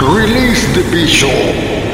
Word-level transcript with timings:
Release 0.00 0.64
the 0.74 0.82
Bishop. 0.90 1.89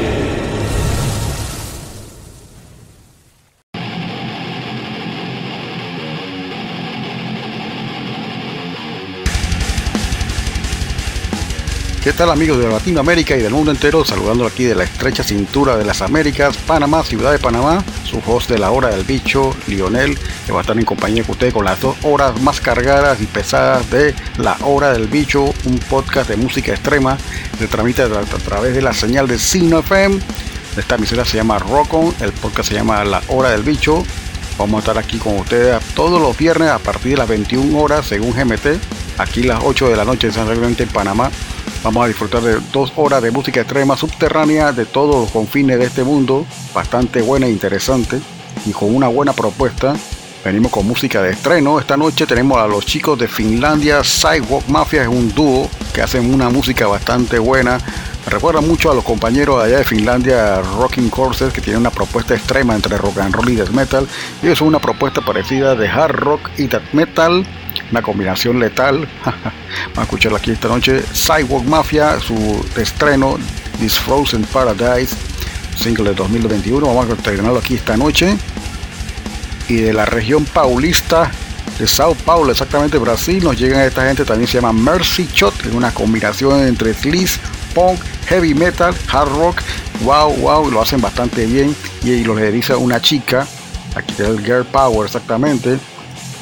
¿Qué 12.07 12.13
tal 12.13 12.31
amigos 12.31 12.57
de 12.59 12.69
Latinoamérica 12.69 13.35
y 13.35 13.41
del 13.41 13.51
mundo 13.51 13.69
entero? 13.69 14.05
Saludando 14.05 14.45
aquí 14.45 14.63
de 14.63 14.75
la 14.75 14.85
estrecha 14.85 15.23
cintura 15.23 15.75
de 15.75 15.83
las 15.83 16.01
Américas, 16.01 16.55
Panamá, 16.55 17.03
ciudad 17.03 17.33
de 17.33 17.37
Panamá, 17.37 17.83
su 18.05 18.21
host 18.25 18.49
de 18.49 18.57
la 18.57 18.71
hora 18.71 18.87
del 18.87 19.03
bicho, 19.03 19.53
Lionel, 19.67 20.17
que 20.45 20.53
va 20.53 20.59
a 20.59 20.61
estar 20.61 20.79
en 20.79 20.85
compañía 20.85 21.23
con 21.23 21.31
ustedes 21.31 21.53
con 21.53 21.65
las 21.65 21.81
dos 21.81 21.97
horas 22.03 22.41
más 22.41 22.61
cargadas 22.61 23.19
y 23.19 23.25
pesadas 23.25 23.91
de 23.91 24.15
la 24.37 24.55
hora 24.61 24.93
del 24.93 25.07
bicho, 25.07 25.53
un 25.65 25.79
podcast 25.89 26.29
de 26.29 26.37
música 26.37 26.71
extrema, 26.71 27.17
se 27.59 27.67
tramita 27.67 28.03
a, 28.03 28.19
a 28.19 28.23
través 28.23 28.73
de 28.73 28.81
la 28.81 28.93
señal 28.93 29.27
de 29.27 29.37
Sino 29.37 29.79
FM. 29.79 30.17
Esta 30.77 30.95
emisora 30.95 31.25
se 31.25 31.35
llama 31.35 31.59
Rock 31.59 31.93
On, 31.93 32.15
el 32.21 32.31
podcast 32.31 32.69
se 32.69 32.75
llama 32.75 33.03
La 33.03 33.21
Hora 33.27 33.49
del 33.49 33.63
Bicho. 33.63 34.05
Vamos 34.57 34.77
a 34.77 34.79
estar 34.79 34.97
aquí 34.97 35.17
con 35.17 35.37
ustedes 35.39 35.83
todos 35.93 36.21
los 36.21 36.37
viernes 36.37 36.69
a 36.69 36.79
partir 36.79 37.11
de 37.11 37.17
las 37.17 37.27
21 37.27 37.77
horas 37.77 38.07
según 38.07 38.31
GMT, 38.31 38.79
aquí 39.17 39.43
las 39.43 39.59
8 39.61 39.89
de 39.89 39.97
la 39.97 40.05
noche 40.05 40.27
exactamente 40.27 40.83
en 40.83 40.89
Panamá. 40.89 41.29
Vamos 41.83 42.03
a 42.03 42.07
disfrutar 42.07 42.41
de 42.41 42.59
dos 42.73 42.91
horas 42.95 43.21
de 43.21 43.31
música 43.31 43.61
extrema 43.61 43.95
subterránea 43.95 44.71
de 44.71 44.85
todos 44.85 45.15
los 45.15 45.31
confines 45.31 45.79
de 45.79 45.85
este 45.85 46.03
mundo, 46.03 46.45
bastante 46.73 47.21
buena 47.21 47.45
e 47.45 47.51
interesante 47.51 48.19
y 48.65 48.71
con 48.71 48.93
una 48.93 49.07
buena 49.07 49.33
propuesta. 49.33 49.95
Venimos 50.43 50.71
con 50.71 50.87
música 50.87 51.21
de 51.21 51.31
estreno. 51.31 51.79
Esta 51.79 51.97
noche 51.97 52.25
tenemos 52.25 52.57
a 52.57 52.67
los 52.67 52.85
chicos 52.85 53.17
de 53.17 53.27
Finlandia, 53.27 54.03
Sidewalk 54.03 54.67
Mafia, 54.67 55.03
es 55.03 55.07
un 55.07 55.33
dúo 55.33 55.69
que 55.93 56.01
hacen 56.01 56.33
una 56.33 56.49
música 56.49 56.87
bastante 56.87 57.39
buena. 57.39 57.79
Recuerda 58.27 58.59
mucho 58.59 58.91
a 58.91 58.95
los 58.95 59.03
compañeros 59.03 59.63
allá 59.63 59.77
de 59.77 59.83
Finlandia, 59.85 60.61
Rocking 60.61 61.09
Courses, 61.09 61.53
que 61.53 61.61
tienen 61.61 61.81
una 61.81 61.91
propuesta 61.91 62.35
extrema 62.35 62.75
entre 62.75 62.97
rock 62.97 63.19
and 63.19 63.33
roll 63.33 63.49
y 63.49 63.55
death 63.55 63.69
metal. 63.69 64.07
Ellos 64.43 64.57
son 64.57 64.67
una 64.67 64.79
propuesta 64.79 65.21
parecida 65.21 65.75
de 65.75 65.87
hard 65.87 66.15
rock 66.15 66.49
y 66.57 66.67
death 66.67 66.91
metal, 66.91 67.45
una 67.91 68.01
combinación 68.01 68.59
letal. 68.59 69.07
Vamos 69.23 69.97
a 69.97 70.01
escucharla 70.03 70.37
aquí 70.37 70.51
esta 70.51 70.67
noche. 70.67 71.03
Sidewalk 71.13 71.65
Mafia, 71.65 72.19
su 72.19 72.65
estreno, 72.75 73.37
This 73.79 73.97
Frozen 73.99 74.43
Paradise, 74.45 75.15
single 75.77 76.09
de 76.09 76.15
2021. 76.15 76.85
Vamos 76.85 77.09
a 77.09 77.15
terminarlo 77.15 77.59
aquí 77.59 77.75
esta 77.75 77.97
noche. 77.97 78.37
Y 79.67 79.75
de 79.77 79.93
la 79.93 80.05
región 80.05 80.45
paulista 80.45 81.31
de 81.77 81.87
Sao 81.87 82.15
Paulo, 82.15 82.51
exactamente 82.51 82.97
Brasil, 82.97 83.43
nos 83.43 83.57
llegan 83.57 83.81
esta 83.81 84.05
gente, 84.07 84.25
también 84.25 84.47
se 84.47 84.59
llama 84.59 84.73
Mercy 84.73 85.27
Shot, 85.31 85.65
es 85.65 85.73
una 85.73 85.93
combinación 85.93 86.65
entre 86.65 86.93
sleaze, 86.93 87.39
punk, 87.75 87.99
heavy 88.25 88.55
metal, 88.55 88.95
hard 89.11 89.29
rock, 89.29 89.61
wow, 90.01 90.33
wow, 90.37 90.71
lo 90.71 90.81
hacen 90.81 91.01
bastante 91.01 91.45
bien 91.45 91.75
y 92.03 92.23
lo 92.23 92.35
dice 92.35 92.75
una 92.75 92.99
chica, 92.99 93.45
aquí 93.93 94.11
está 94.11 94.27
el 94.27 94.43
Girl 94.43 94.65
Power 94.65 95.05
exactamente, 95.05 95.77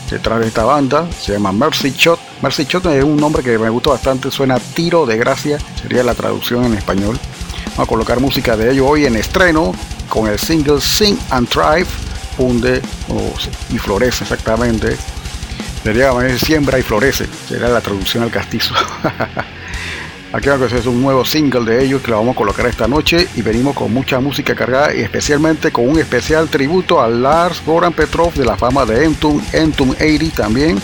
detrás 0.10 0.40
de 0.40 0.48
esta 0.48 0.64
banda, 0.64 1.08
se 1.20 1.34
llama 1.34 1.52
Mercy 1.52 1.92
Shot. 1.92 2.20
Mercy 2.42 2.66
Shot 2.66 2.86
es 2.88 3.04
un 3.04 3.18
nombre 3.18 3.44
que 3.44 3.58
me 3.58 3.70
gusta 3.70 3.92
bastante, 3.92 4.32
suena 4.32 4.60
tiro 4.60 5.06
de 5.06 5.18
gracia, 5.18 5.58
sería 5.82 6.04
la 6.04 6.14
traducción 6.14 6.66
en 6.66 6.74
español. 6.76 7.20
Vamos 7.72 7.80
a 7.80 7.86
colocar 7.86 8.20
música 8.20 8.56
de 8.56 8.72
ellos 8.72 8.86
hoy 8.90 9.06
en 9.06 9.16
estreno 9.16 9.74
con 10.08 10.28
el 10.28 10.40
single 10.40 10.80
Sing 10.80 11.18
and 11.32 11.48
Thrive, 11.50 11.88
funde 12.38 12.82
y 13.70 13.78
florece 13.78 14.24
exactamente. 14.24 14.98
Sería 15.84 16.12
siembra 16.40 16.80
y 16.80 16.84
florece, 16.84 17.28
sería 17.48 17.68
la 17.68 17.82
traducción 17.82 18.24
al 18.24 18.32
castizo. 18.32 18.74
Aquí 20.36 20.50
vamos 20.50 20.74
a 20.74 20.76
hacer 20.76 20.90
un 20.90 21.02
nuevo 21.02 21.24
single 21.24 21.64
de 21.64 21.86
ellos 21.86 22.02
que 22.02 22.12
lo 22.12 22.18
vamos 22.18 22.34
a 22.34 22.36
colocar 22.36 22.68
esta 22.68 22.90
noche 22.90 23.26
y 23.36 23.42
venimos 23.42 23.74
con 23.74 23.94
mucha 23.94 24.20
música 24.20 24.54
cargada 24.54 24.94
y 24.94 25.00
especialmente 25.00 25.72
con 25.72 25.88
un 25.88 25.98
especial 25.98 26.50
tributo 26.50 27.02
a 27.02 27.08
Lars 27.08 27.64
Goran 27.66 27.94
Petrov 27.94 28.34
de 28.34 28.44
la 28.44 28.58
fama 28.58 28.86
de 28.86 29.06
Entum, 29.06 29.42
Entum 29.54 29.92
80 29.92 30.36
también. 30.36 30.78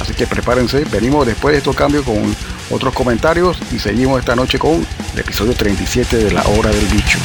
Así 0.00 0.12
que 0.12 0.26
prepárense, 0.26 0.84
venimos 0.90 1.24
después 1.24 1.52
de 1.52 1.58
estos 1.58 1.76
cambios 1.76 2.04
con 2.04 2.34
otros 2.68 2.92
comentarios 2.94 3.60
y 3.70 3.78
seguimos 3.78 4.18
esta 4.18 4.34
noche 4.34 4.58
con 4.58 4.84
el 5.14 5.20
episodio 5.20 5.54
37 5.54 6.16
de 6.16 6.32
la 6.32 6.42
hora 6.42 6.70
del 6.70 6.86
bicho. 6.86 7.20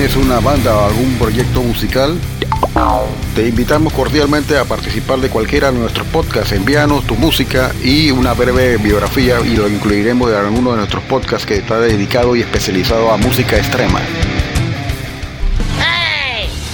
¿Tienes 0.00 0.16
una 0.16 0.40
banda 0.40 0.74
o 0.74 0.86
algún 0.86 1.12
proyecto 1.18 1.62
musical? 1.62 2.18
Te 3.34 3.46
invitamos 3.46 3.92
cordialmente 3.92 4.56
a 4.56 4.64
participar 4.64 5.18
de 5.18 5.28
cualquiera 5.28 5.70
de 5.70 5.78
nuestros 5.78 6.06
podcasts. 6.06 6.52
Envíanos 6.52 7.06
tu 7.06 7.16
música 7.16 7.70
y 7.84 8.10
una 8.10 8.32
breve 8.32 8.78
biografía 8.78 9.40
y 9.40 9.56
lo 9.56 9.68
incluiremos 9.68 10.30
en 10.30 10.36
alguno 10.36 10.70
de 10.70 10.78
nuestros 10.78 11.04
podcasts 11.04 11.44
que 11.44 11.56
está 11.56 11.78
dedicado 11.80 12.34
y 12.34 12.40
especializado 12.40 13.12
a 13.12 13.18
música 13.18 13.58
extrema. 13.58 14.00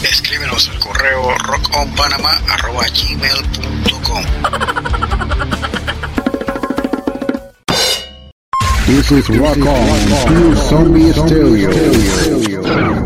Escríbenos 0.04 0.68
al 0.68 0.78
correo 0.78 1.36
rockonpanama.gmail.com 1.36 4.24
This 8.86 9.10
is 9.10 9.28
Rock 9.30 9.66
On, 9.66 10.54
Zombie 10.54 11.12
Stereo. 11.12 13.05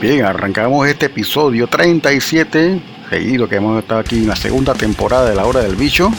Bien, 0.00 0.24
arrancamos 0.24 0.88
este 0.88 1.06
episodio 1.06 1.66
37, 1.66 2.80
seguido 3.10 3.46
que 3.50 3.56
hemos 3.56 3.78
estado 3.78 4.00
aquí 4.00 4.16
en 4.16 4.28
la 4.28 4.34
segunda 4.34 4.72
temporada 4.72 5.28
de 5.28 5.36
La 5.36 5.44
Hora 5.44 5.60
del 5.60 5.76
Bicho. 5.76 6.10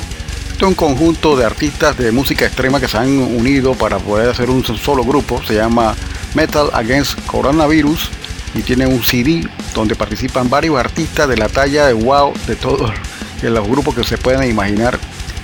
Es 0.56 0.62
un 0.62 0.75
conjunto 0.75 1.36
de 1.36 1.45
artistas 1.45 1.98
de 1.98 2.12
música 2.12 2.45
extrema 2.45 2.80
que 2.80 2.88
se 2.88 3.00
han 3.00 3.18
unido 3.18 3.74
para 3.74 3.98
poder 3.98 4.30
hacer 4.30 4.51
un 4.51 4.63
solo 4.63 5.04
grupo. 5.04 5.42
Se 5.48 5.56
llama 5.56 5.95
Metal 6.36 6.69
Against 6.74 7.25
Coronavirus 7.25 8.12
y 8.54 8.62
tiene 8.62 8.86
un 8.86 9.01
CD 9.01 9.48
donde 9.74 9.95
participan 9.95 10.48
varios 10.48 10.77
artistas 10.77 11.27
de 11.27 11.38
la 11.38 11.50
talla 11.50 11.88
de 11.88 11.94
wow 11.94 12.34
de 12.45 12.56
todos 12.57 12.92
los 13.42 13.68
grupos 13.68 13.95
que 13.95 14.04
se 14.04 14.19
pueden 14.19 14.48
imaginar 14.48 15.00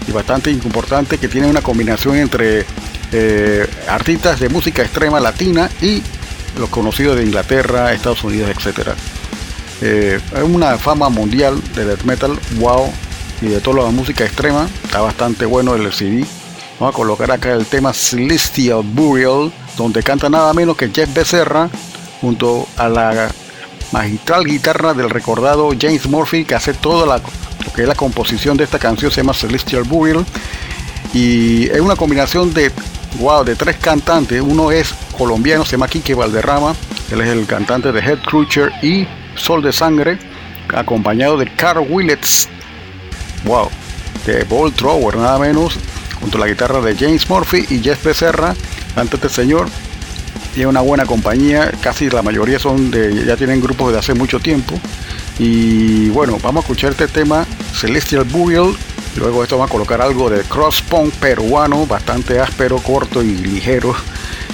y 0.08 0.12
bastante 0.12 0.52
importante 0.52 1.18
que 1.18 1.28
tiene 1.28 1.48
una 1.48 1.64
combinación 1.64 2.16
entre 2.18 2.68
eh, 3.12 3.68
artistas 3.88 4.40
de 4.40 4.50
música 4.50 4.84
extrema 4.84 5.20
latina 5.20 5.72
y 5.82 6.04
los 6.58 6.70
conocidos 6.70 7.18
de 7.18 7.24
Inglaterra, 7.24 7.94
Estados 7.94 8.24
Unidos, 8.24 8.50
etc. 8.50 8.90
Eh, 9.82 10.20
es 10.36 10.44
una 10.44 10.78
fama 10.78 11.10
mundial 11.10 11.62
de 11.76 11.86
death 11.86 12.04
metal, 12.04 12.40
wow, 12.60 12.92
y 13.42 13.48
de 13.48 13.60
toda 13.60 13.84
la 13.84 13.92
música 13.92 14.26
extrema. 14.26 14.68
Está 14.84 15.02
bastante 15.02 15.46
bueno 15.46 15.76
el 15.76 15.92
CD. 15.94 16.26
Vamos 16.80 16.94
a 16.94 16.98
colocar 16.98 17.32
acá 17.32 17.54
el 17.54 17.66
tema 17.66 17.94
Celestial 17.94 18.82
Burial, 18.84 19.52
donde 19.78 20.04
canta 20.04 20.30
nada 20.30 20.54
menos 20.54 20.78
que 20.78 20.90
Jeff 20.90 21.14
Becerra, 21.14 21.70
junto 22.22 22.68
a 22.78 22.88
la 22.90 23.30
magistral 23.92 24.46
guitarra 24.46 24.94
del 24.94 25.10
recordado 25.10 25.70
James 25.80 26.08
Murphy, 26.08 26.46
que 26.46 26.56
hace 26.56 26.74
toda 26.74 27.06
la, 27.06 27.22
que 27.76 27.84
es 27.84 27.88
la 27.88 27.96
composición 27.96 28.58
de 28.58 28.64
esta 28.64 28.80
canción, 28.80 29.12
se 29.12 29.22
llama 29.22 29.34
Celestial 29.34 29.84
Burial. 29.84 30.26
Y 31.14 31.68
es 31.70 31.80
una 31.80 31.96
combinación 31.96 32.54
de 32.54 32.72
wow, 33.20 33.44
de 33.44 33.56
tres 33.56 33.78
cantantes. 33.78 34.42
Uno 34.42 34.72
es 34.72 34.94
colombiano, 35.18 35.66
se 35.66 35.72
llama 35.72 35.88
Quique 35.88 36.14
Valderrama. 36.14 36.76
Él 37.12 37.22
es 37.22 37.30
el 37.30 37.46
cantante 37.46 37.92
de 37.92 38.00
Head 38.00 38.20
Crusher 38.20 38.72
y 38.82 39.08
Sol 39.36 39.62
de 39.62 39.72
Sangre, 39.72 40.18
acompañado 40.76 41.38
de 41.38 41.48
Carl 41.56 41.86
Willets. 41.90 42.50
Wow, 43.46 43.70
de 44.26 44.44
Ball 44.44 44.74
Thrower, 44.74 45.16
nada 45.16 45.40
menos, 45.40 45.78
junto 46.20 46.38
a 46.38 46.42
la 46.42 46.48
guitarra 46.48 46.82
de 46.82 46.96
James 46.96 47.30
Murphy 47.30 47.66
y 47.70 47.80
Jeff 47.80 48.04
Becerra, 48.04 48.56
antes 48.96 49.16
este 49.16 49.30
señor. 49.30 49.68
Tiene 50.54 50.70
una 50.70 50.82
buena 50.82 51.06
compañía, 51.06 51.72
casi 51.82 52.10
la 52.10 52.24
mayoría 52.24 52.58
son 52.58 52.90
de, 52.90 53.26
ya 53.26 53.38
tienen 53.38 53.62
grupos 53.62 53.94
de 53.94 54.00
hace 54.00 54.16
mucho 54.16 54.40
tiempo. 54.40 54.80
Y 55.40 56.10
bueno, 56.10 56.40
vamos 56.42 56.64
a 56.64 56.66
escuchar 56.66 56.92
este 56.92 57.08
tema, 57.08 57.46
Celestial 57.74 58.24
Burial, 58.24 58.76
Luego 59.18 59.44
esto 59.44 59.58
va 59.58 59.66
a 59.66 59.70
colocar 59.70 60.00
algo 60.00 60.30
de 60.30 60.44
cross 60.44 60.84
punk 60.84 61.12
peruano, 61.16 61.88
bastante 61.88 62.40
áspero, 62.40 62.78
corto 62.78 63.24
y 63.24 63.36
ligero, 63.36 63.96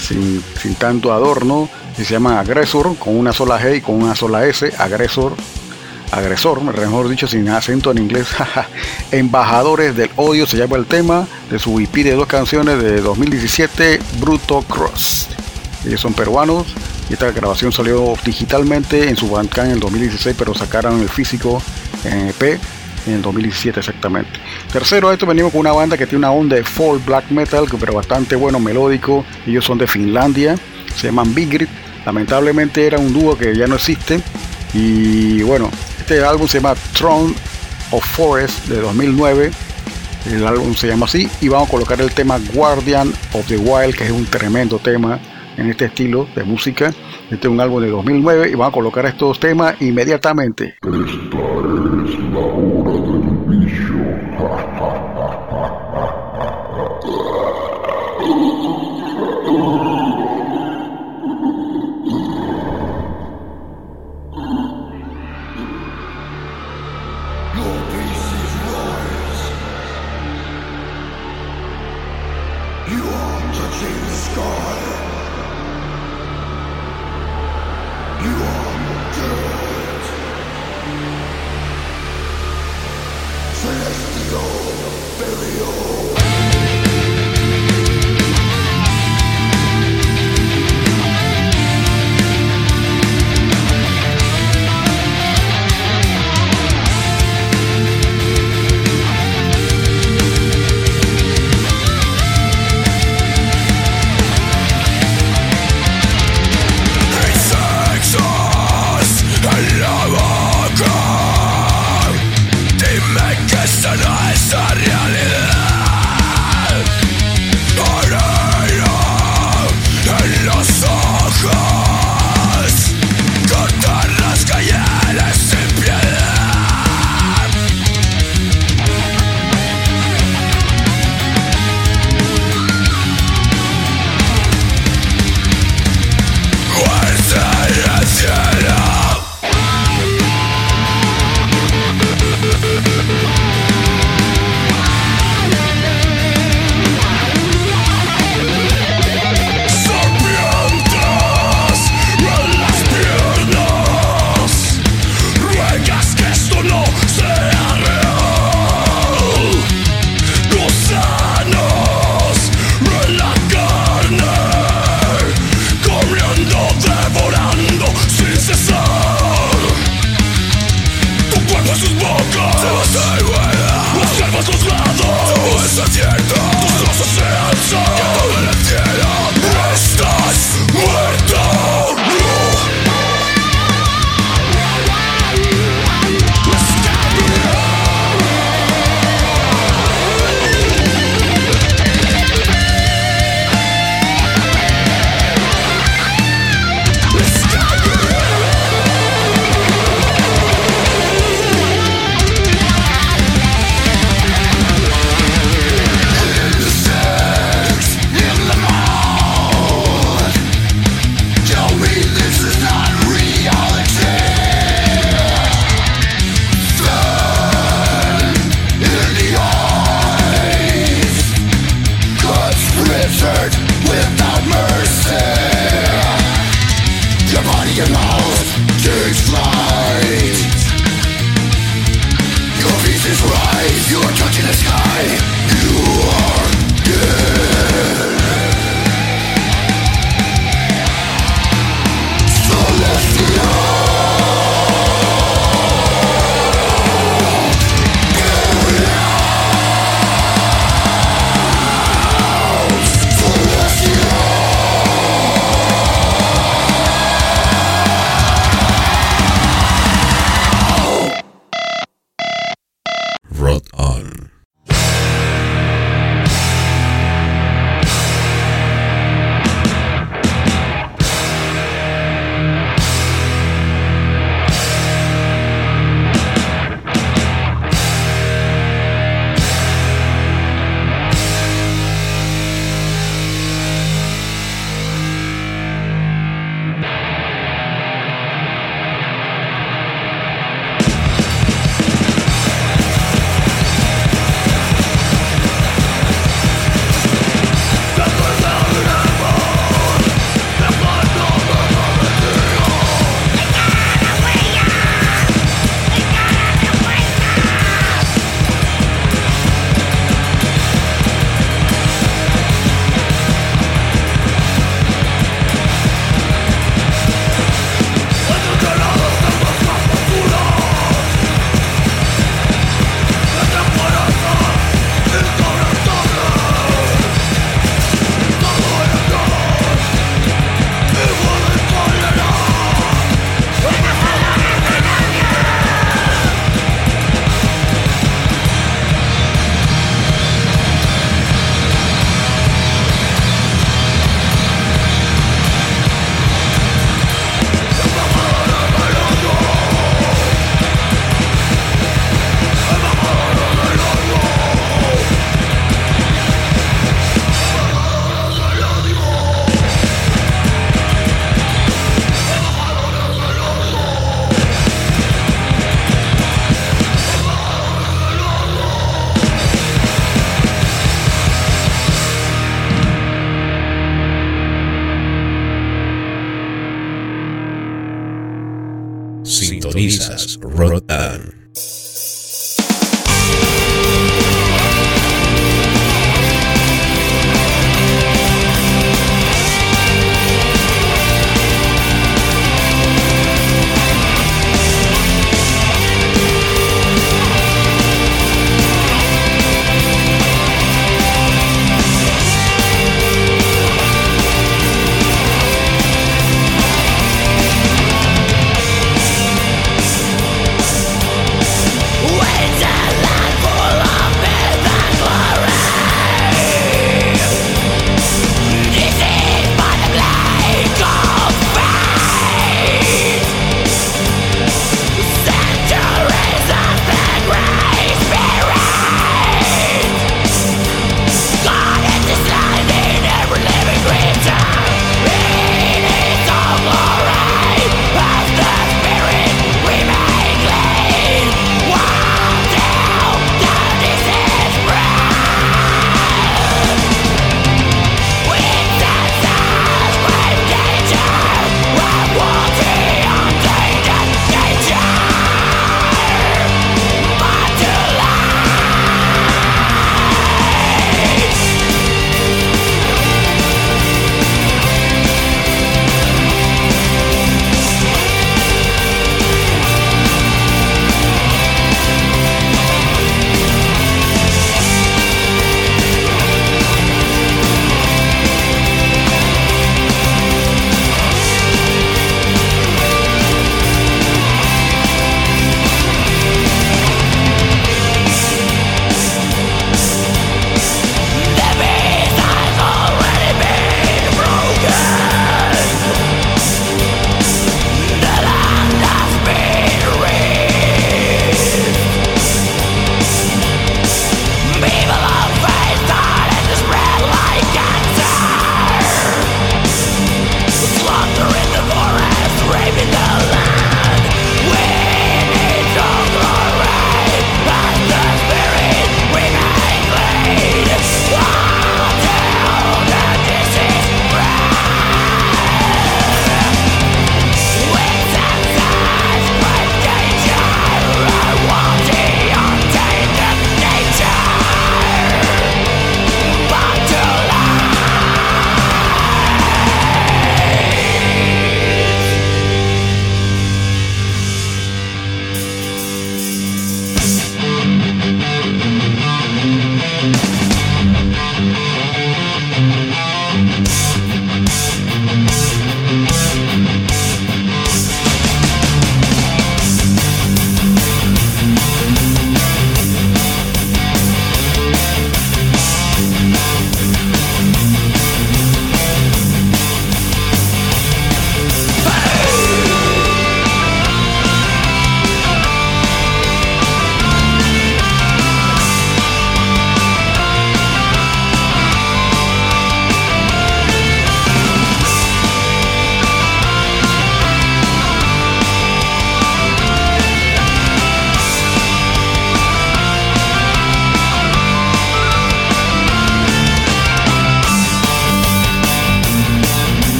sin, 0.00 0.42
sin 0.60 0.76
tanto 0.76 1.12
adorno. 1.12 1.68
Y 1.98 2.04
se 2.04 2.14
llama 2.14 2.38
Agresor, 2.38 2.96
con 2.96 3.16
una 3.16 3.32
sola 3.32 3.60
G 3.60 3.78
y 3.78 3.80
con 3.80 4.00
una 4.00 4.14
sola 4.14 4.46
S. 4.46 4.72
Agresor, 4.78 5.34
agresor, 6.12 6.62
mejor 6.62 7.08
dicho, 7.08 7.26
sin 7.26 7.48
acento 7.48 7.90
en 7.90 7.98
inglés. 7.98 8.28
Embajadores 9.10 9.96
del 9.96 10.10
odio 10.16 10.46
se 10.46 10.56
llama 10.56 10.76
el 10.76 10.86
tema 10.86 11.26
de 11.50 11.58
su 11.58 11.80
EP 11.80 11.92
de 11.92 12.12
dos 12.12 12.28
canciones 12.28 12.80
de 12.80 13.00
2017, 13.00 14.00
Bruto 14.20 14.62
Cross. 14.62 15.28
Ellos 15.84 16.00
son 16.00 16.14
peruanos 16.14 16.66
y 17.10 17.14
esta 17.14 17.30
grabación 17.32 17.72
salió 17.72 18.14
digitalmente 18.24 19.08
en 19.08 19.16
su 19.16 19.28
Bandcamp 19.28 19.66
en 19.66 19.72
el 19.74 19.80
2016, 19.80 20.36
pero 20.38 20.54
sacaron 20.54 21.00
el 21.00 21.08
físico 21.08 21.60
en 22.04 22.28
EP 22.28 22.60
en 23.06 23.14
el 23.14 23.22
2017 23.22 23.80
exactamente. 23.80 24.30
Tercero, 24.72 25.08
a 25.08 25.12
esto 25.12 25.26
venimos 25.26 25.52
con 25.52 25.60
una 25.60 25.72
banda 25.72 25.96
que 25.96 26.06
tiene 26.06 26.18
una 26.18 26.32
onda 26.32 26.56
de 26.56 26.64
folk 26.64 27.04
black 27.04 27.30
metal, 27.30 27.66
pero 27.78 27.94
bastante 27.94 28.36
bueno, 28.36 28.58
melódico. 28.58 29.24
Ellos 29.46 29.64
son 29.64 29.78
de 29.78 29.86
Finlandia, 29.86 30.56
se 30.96 31.08
llaman 31.08 31.34
Big 31.34 31.68
Lamentablemente 32.04 32.86
era 32.86 32.98
un 32.98 33.12
dúo 33.12 33.36
que 33.36 33.56
ya 33.56 33.66
no 33.66 33.76
existe. 33.76 34.20
Y 34.74 35.42
bueno, 35.42 35.70
este 35.98 36.22
álbum 36.22 36.46
se 36.46 36.60
llama 36.60 36.74
Throne 36.92 37.34
of 37.90 38.04
Forest 38.04 38.66
de 38.66 38.80
2009. 38.80 39.50
El 40.30 40.46
álbum 40.46 40.74
se 40.74 40.88
llama 40.88 41.06
así. 41.06 41.28
Y 41.40 41.48
vamos 41.48 41.68
a 41.68 41.70
colocar 41.70 42.00
el 42.00 42.12
tema 42.12 42.38
Guardian 42.52 43.12
of 43.32 43.46
the 43.46 43.56
Wild, 43.56 43.94
que 43.94 44.04
es 44.04 44.10
un 44.10 44.26
tremendo 44.26 44.78
tema 44.78 45.18
en 45.56 45.70
este 45.70 45.86
estilo 45.86 46.28
de 46.34 46.44
música. 46.44 46.92
Este 47.30 47.46
es 47.46 47.52
un 47.52 47.60
álbum 47.60 47.82
de 47.82 47.88
2009 47.88 48.50
y 48.50 48.52
vamos 48.52 48.68
a 48.68 48.72
colocar 48.72 49.06
estos 49.06 49.40
temas 49.40 49.80
inmediatamente. 49.80 50.76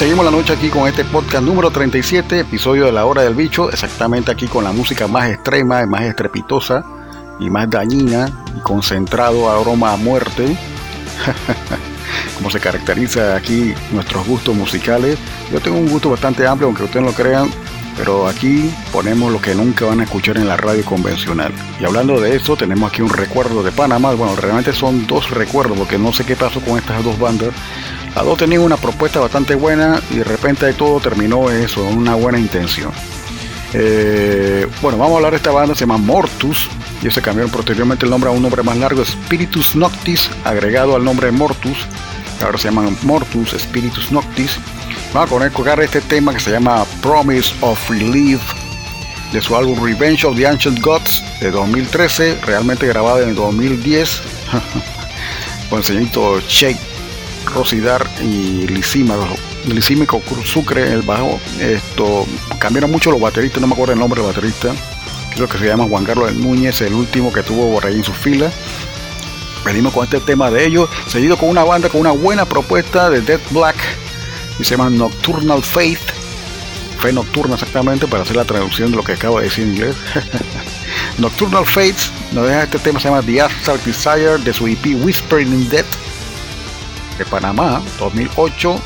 Seguimos 0.00 0.24
la 0.24 0.30
noche 0.30 0.54
aquí 0.54 0.70
con 0.70 0.88
este 0.88 1.04
podcast 1.04 1.44
número 1.44 1.70
37, 1.70 2.40
episodio 2.40 2.86
de 2.86 2.92
La 2.92 3.04
Hora 3.04 3.20
del 3.20 3.34
Bicho, 3.34 3.68
exactamente 3.68 4.30
aquí 4.30 4.46
con 4.46 4.64
la 4.64 4.72
música 4.72 5.06
más 5.06 5.28
extrema, 5.28 5.84
más 5.84 6.00
estrepitosa 6.04 6.82
y 7.38 7.50
más 7.50 7.68
dañina 7.68 8.30
y 8.56 8.60
concentrado 8.60 9.50
aroma 9.50 9.92
a 9.92 9.98
muerte. 9.98 10.56
Como 12.38 12.50
se 12.50 12.60
caracteriza 12.60 13.36
aquí 13.36 13.74
nuestros 13.92 14.26
gustos 14.26 14.56
musicales. 14.56 15.18
Yo 15.52 15.60
tengo 15.60 15.76
un 15.76 15.90
gusto 15.90 16.08
bastante 16.08 16.46
amplio, 16.46 16.68
aunque 16.68 16.84
ustedes 16.84 17.04
no 17.04 17.10
lo 17.10 17.14
crean, 17.14 17.50
pero 17.98 18.26
aquí 18.26 18.74
ponemos 18.92 19.30
lo 19.30 19.38
que 19.38 19.54
nunca 19.54 19.84
van 19.84 20.00
a 20.00 20.04
escuchar 20.04 20.38
en 20.38 20.48
la 20.48 20.56
radio 20.56 20.82
convencional. 20.82 21.52
Y 21.78 21.84
hablando 21.84 22.18
de 22.18 22.36
eso, 22.36 22.56
tenemos 22.56 22.90
aquí 22.90 23.02
un 23.02 23.10
recuerdo 23.10 23.62
de 23.62 23.70
Panamá. 23.70 24.14
Bueno, 24.14 24.34
realmente 24.34 24.72
son 24.72 25.06
dos 25.06 25.28
recuerdos, 25.28 25.76
porque 25.76 25.98
no 25.98 26.10
sé 26.14 26.24
qué 26.24 26.36
pasó 26.36 26.62
con 26.62 26.78
estas 26.78 27.04
dos 27.04 27.18
bandas. 27.18 27.50
Tenían 28.36 28.62
una 28.62 28.76
propuesta 28.76 29.18
bastante 29.18 29.54
buena 29.54 30.00
y 30.10 30.16
de 30.16 30.24
repente 30.24 30.66
de 30.66 30.74
todo 30.74 31.00
terminó 31.00 31.50
eso, 31.50 31.82
una 31.84 32.14
buena 32.14 32.38
intención. 32.38 32.90
Eh, 33.72 34.66
bueno, 34.82 34.98
vamos 34.98 35.14
a 35.14 35.16
hablar 35.16 35.32
de 35.32 35.36
esta 35.38 35.50
banda, 35.50 35.74
se 35.74 35.80
llama 35.80 35.98
Mortus. 35.98 36.68
Y 37.02 37.10
se 37.10 37.22
cambiaron 37.22 37.50
posteriormente 37.50 38.04
el 38.04 38.10
nombre 38.10 38.28
a 38.28 38.32
un 38.32 38.42
nombre 38.42 38.62
más 38.62 38.76
largo, 38.76 39.04
Spiritus 39.04 39.74
Noctis, 39.74 40.30
agregado 40.44 40.96
al 40.96 41.04
nombre 41.04 41.30
Mortus. 41.30 41.78
Ahora 42.42 42.58
se 42.58 42.68
llaman 42.68 42.96
Mortus, 43.02 43.54
Spiritus 43.58 44.12
Noctis. 44.12 44.58
Vamos 45.12 45.42
a 45.42 45.50
colocar 45.50 45.80
este 45.80 46.00
tema 46.02 46.32
que 46.32 46.40
se 46.40 46.50
llama 46.50 46.84
Promise 47.02 47.54
of 47.62 47.90
Relief 47.90 48.40
de 49.32 49.40
su 49.40 49.56
álbum 49.56 49.82
Revenge 49.82 50.26
of 50.26 50.36
the 50.36 50.46
Ancient 50.46 50.80
Gods 50.80 51.22
de 51.40 51.50
2013, 51.50 52.40
realmente 52.46 52.86
grabado 52.86 53.22
en 53.22 53.30
el 53.30 53.34
2010 53.34 54.22
con 55.70 55.78
el 55.78 55.84
señorito 55.84 56.40
Shake 56.40 56.89
Rosidar 57.46 58.08
y 58.22 58.66
Lisima, 58.66 59.16
Lisímico 59.66 60.22
Sucre, 60.44 60.92
el 60.92 61.02
bajo. 61.02 61.40
Esto 61.58 62.26
cambiaron 62.58 62.90
mucho 62.90 63.10
los 63.10 63.20
bateristas, 63.20 63.60
no 63.60 63.66
me 63.66 63.74
acuerdo 63.74 63.94
el 63.94 63.98
nombre 63.98 64.20
del 64.20 64.32
baterista. 64.32 64.74
Creo 65.34 65.48
que 65.48 65.58
se 65.58 65.66
llama 65.66 65.84
Juan 65.88 66.04
Carlos 66.04 66.34
Núñez, 66.34 66.80
el 66.80 66.94
último 66.94 67.32
que 67.32 67.42
tuvo 67.42 67.80
ahí 67.84 67.96
en 67.96 68.04
su 68.04 68.12
fila. 68.12 68.50
Venimos 69.64 69.92
con 69.92 70.04
este 70.04 70.20
tema 70.20 70.50
de 70.50 70.66
ellos, 70.66 70.88
seguido 71.06 71.36
con 71.36 71.48
una 71.48 71.64
banda 71.64 71.88
con 71.88 72.00
una 72.00 72.12
buena 72.12 72.46
propuesta 72.46 73.10
de 73.10 73.20
Dead 73.20 73.40
Black 73.50 73.76
y 74.58 74.64
se 74.64 74.76
llama 74.76 74.90
Nocturnal 74.90 75.62
Faith. 75.62 76.00
Fe 77.00 77.12
nocturna 77.12 77.54
exactamente 77.54 78.06
para 78.06 78.24
hacer 78.24 78.36
la 78.36 78.44
traducción 78.44 78.90
de 78.90 78.96
lo 78.98 79.02
que 79.02 79.12
acabo 79.12 79.38
de 79.38 79.44
decir 79.44 79.64
en 79.64 79.70
inglés. 79.70 79.96
Nocturnal 81.18 81.64
Fates 81.64 82.10
nos 82.32 82.46
deja 82.46 82.64
este 82.64 82.78
tema, 82.78 83.00
se 83.00 83.08
llama 83.08 83.22
The 83.22 83.40
Astral 83.40 83.80
Desire 83.84 84.38
de 84.38 84.52
su 84.52 84.66
EP 84.66 84.84
Whispering 85.02 85.48
in 85.48 85.68
Death 85.68 85.99
de 87.20 87.26
Panamá 87.26 87.82
2008 87.98 88.80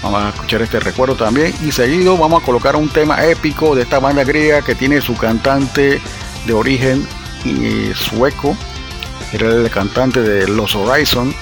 vamos 0.00 0.22
a 0.22 0.28
escuchar 0.28 0.62
este 0.62 0.78
recuerdo 0.80 1.16
también. 1.16 1.52
Y 1.62 1.72
seguido 1.72 2.16
vamos 2.16 2.42
a 2.42 2.46
colocar 2.46 2.76
un 2.76 2.88
tema 2.88 3.24
épico 3.24 3.74
de 3.74 3.82
esta 3.82 3.98
banda 3.98 4.22
griega 4.22 4.62
que 4.62 4.74
tiene 4.74 5.00
su 5.00 5.16
cantante 5.16 6.00
de 6.46 6.52
origen 6.52 7.06
y 7.44 7.92
sueco. 7.94 8.56
Era 9.32 9.48
el 9.48 9.68
cantante 9.70 10.20
de 10.20 10.46
Los 10.46 10.74
Horizon. 10.76 11.34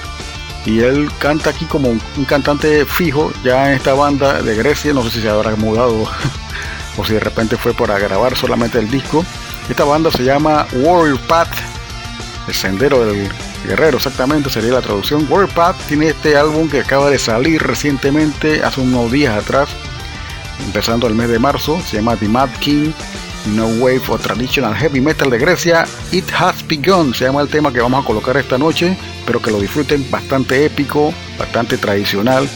Y 0.65 0.79
él 0.79 1.09
canta 1.19 1.49
aquí 1.49 1.65
como 1.65 1.89
un, 1.89 2.01
un 2.17 2.25
cantante 2.25 2.85
fijo 2.85 3.33
ya 3.43 3.69
en 3.69 3.75
esta 3.75 3.93
banda 3.93 4.41
de 4.41 4.55
Grecia. 4.55 4.93
No 4.93 5.03
sé 5.03 5.11
si 5.11 5.21
se 5.21 5.29
habrá 5.29 5.55
mudado 5.57 6.05
o 6.97 7.05
si 7.05 7.13
de 7.13 7.19
repente 7.19 7.57
fue 7.57 7.73
para 7.73 7.99
grabar 7.99 8.35
solamente 8.35 8.79
el 8.79 8.89
disco. 8.89 9.25
Esta 9.69 9.83
banda 9.83 10.09
se 10.09 10.23
llama 10.23 10.65
Warrior 10.73 11.19
Path 11.27 11.53
el 12.47 12.53
sendero 12.53 13.05
del 13.05 13.29
Guerrero, 13.63 13.97
exactamente 13.97 14.49
sería 14.49 14.73
la 14.73 14.81
traducción. 14.81 15.25
Warpath 15.29 15.77
tiene 15.87 16.09
este 16.09 16.35
álbum 16.35 16.69
que 16.69 16.81
acaba 16.81 17.09
de 17.09 17.17
salir 17.17 17.61
recientemente, 17.61 18.63
hace 18.63 18.81
unos 18.81 19.11
días 19.11 19.37
atrás, 19.37 19.69
empezando 20.65 21.07
el 21.07 21.15
mes 21.15 21.29
de 21.29 21.39
marzo. 21.39 21.79
Se 21.81 21.97
llama 21.97 22.17
The 22.17 22.27
Mad 22.27 22.49
King, 22.59 22.91
No 23.55 23.67
Wave 23.67 24.01
of 24.09 24.21
Traditional 24.21 24.75
Heavy 24.75 24.99
Metal 24.99 25.29
de 25.29 25.37
Grecia. 25.37 25.85
It 26.11 26.25
Has 26.37 26.67
Begun, 26.67 27.13
se 27.13 27.25
llama 27.25 27.41
el 27.41 27.47
tema 27.47 27.71
que 27.71 27.79
vamos 27.79 28.03
a 28.03 28.07
colocar 28.07 28.35
esta 28.37 28.57
noche. 28.57 28.97
Espero 29.19 29.41
que 29.41 29.51
lo 29.51 29.59
disfruten, 29.59 30.05
bastante 30.11 30.65
épico, 30.65 31.13
bastante 31.39 31.77
tradicional, 31.77 32.49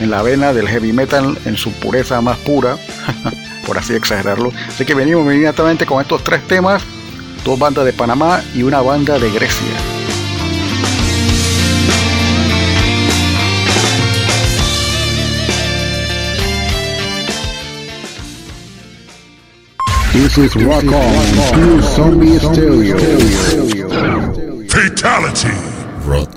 en 0.00 0.10
la 0.10 0.22
vena 0.22 0.52
del 0.52 0.68
heavy 0.68 0.92
metal 0.92 1.38
en 1.44 1.56
su 1.56 1.72
pureza 1.72 2.20
más 2.20 2.38
pura, 2.38 2.76
por 3.66 3.78
así 3.78 3.94
exagerarlo. 3.94 4.52
Así 4.68 4.84
que 4.84 4.94
venimos 4.94 5.24
inmediatamente 5.24 5.86
con 5.86 6.00
estos 6.00 6.22
tres 6.22 6.46
temas. 6.46 6.82
Dos 7.44 7.58
bandas 7.58 7.84
de 7.84 7.92
Panamá 7.92 8.40
y 8.54 8.62
una 8.62 8.80
banda 8.80 9.18
de 9.18 9.28
Grecia. 9.32 9.91
This 20.12 20.36
is 20.36 20.54
Rock 20.56 20.84
On, 20.84 21.54
Pure 21.54 21.80
Zombie 21.80 22.38
Stereo. 22.38 22.98
Fatality! 24.68 25.48
Rod 26.06 26.28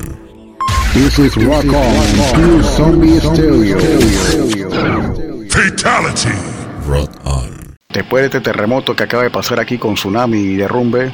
This 0.93 1.19
is 1.19 1.35
Rock 1.35 1.65
On, 1.65 2.05
pure 2.35 2.63
zombie 2.63 3.19
stereo. 3.19 3.77
Fatality. 5.49 6.31
Rod 6.87 7.09
On. 7.25 7.51
Después 7.89 8.21
de 8.21 8.27
este 8.27 8.39
terremoto 8.39 8.95
que 8.95 9.03
acaba 9.03 9.23
de 9.23 9.29
pasar 9.29 9.59
aquí 9.59 9.77
con 9.77 9.95
tsunami 9.95 10.37
y 10.37 10.55
derrumbe, 10.55 11.11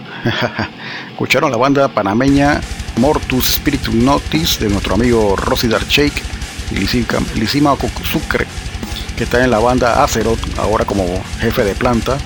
escucharon 1.13 1.49
la 1.49 1.57
banda 1.57 1.87
panameña 1.87 2.61
Mortus 2.97 3.45
Spiritus 3.55 3.93
Notis 3.93 4.59
de 4.59 4.69
nuestro 4.69 4.95
amigo 4.95 5.35
Rosy 5.35 5.67
Darchake 5.67 6.21
y 6.71 6.75
Lisima- 6.75 7.23
Lisima 7.35 7.75
Sucre, 8.11 8.45
que 9.15 9.23
está 9.23 9.43
en 9.43 9.51
la 9.51 9.59
banda 9.59 10.03
Azeroth, 10.03 10.39
ahora 10.59 10.85
como 10.85 11.05
jefe 11.39 11.63
de 11.63 11.75
planta. 11.75 12.17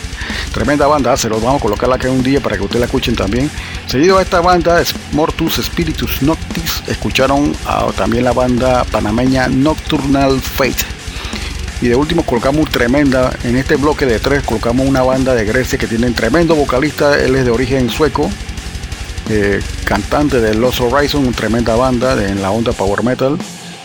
Tremenda 0.54 0.86
banda 0.86 1.12
Azeroth, 1.12 1.42
vamos 1.42 1.60
a 1.60 1.62
colocarla 1.62 1.96
aquí 1.96 2.06
un 2.06 2.22
día 2.22 2.40
para 2.40 2.56
que 2.56 2.62
ustedes 2.62 2.80
la 2.80 2.86
escuchen 2.86 3.14
también. 3.14 3.50
Seguido 3.86 4.18
a 4.18 4.22
esta 4.22 4.40
banda, 4.40 4.82
Mortus 5.12 5.56
Spiritus 5.62 6.22
Noctis, 6.22 6.82
escucharon 6.88 7.54
también 7.96 8.24
la 8.24 8.32
banda 8.32 8.84
panameña 8.84 9.48
Nocturnal 9.48 10.40
Fate. 10.40 10.84
Y 11.82 11.88
de 11.88 11.96
último 11.96 12.24
colocamos 12.24 12.68
tremenda, 12.70 13.32
en 13.42 13.56
este 13.56 13.76
bloque 13.76 14.04
de 14.04 14.18
tres 14.18 14.42
colocamos 14.42 14.86
una 14.86 15.02
banda 15.02 15.34
de 15.34 15.44
Grecia 15.46 15.78
que 15.78 15.86
tiene 15.86 16.10
tremendo 16.10 16.54
vocalista, 16.54 17.18
él 17.18 17.34
es 17.36 17.44
de 17.46 17.50
origen 17.50 17.88
sueco, 17.88 18.30
cantante 19.84 20.40
de 20.40 20.54
Lost 20.54 20.80
Horizon, 20.80 21.26
una 21.26 21.36
tremenda 21.36 21.76
banda 21.76 22.12
en 22.24 22.42
la 22.42 22.50
onda 22.50 22.72
power 22.72 23.02
metal. 23.02 23.38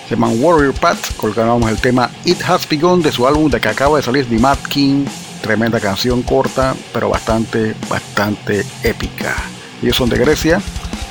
Se 0.08 0.16
llaman 0.16 0.38
Warrior 0.40 0.74
Path, 0.74 1.16
colocamos 1.18 1.70
el 1.70 1.78
tema 1.78 2.10
It 2.26 2.42
Has 2.48 2.68
Begun 2.68 3.02
de 3.02 3.12
su 3.12 3.28
álbum 3.28 3.50
de 3.50 3.60
que 3.60 3.70
acaba 3.70 3.98
de 3.98 4.04
salir, 4.04 4.26
The 4.28 4.38
Mad 4.38 4.60
King, 4.70 5.06
tremenda 5.42 5.80
canción 5.80 6.22
corta, 6.22 6.76
pero 6.94 7.10
bastante, 7.10 7.76
bastante 7.90 8.66
épica. 8.84 9.36
Ellos 9.82 9.96
son 9.96 10.10
de 10.10 10.18
Grecia, 10.18 10.62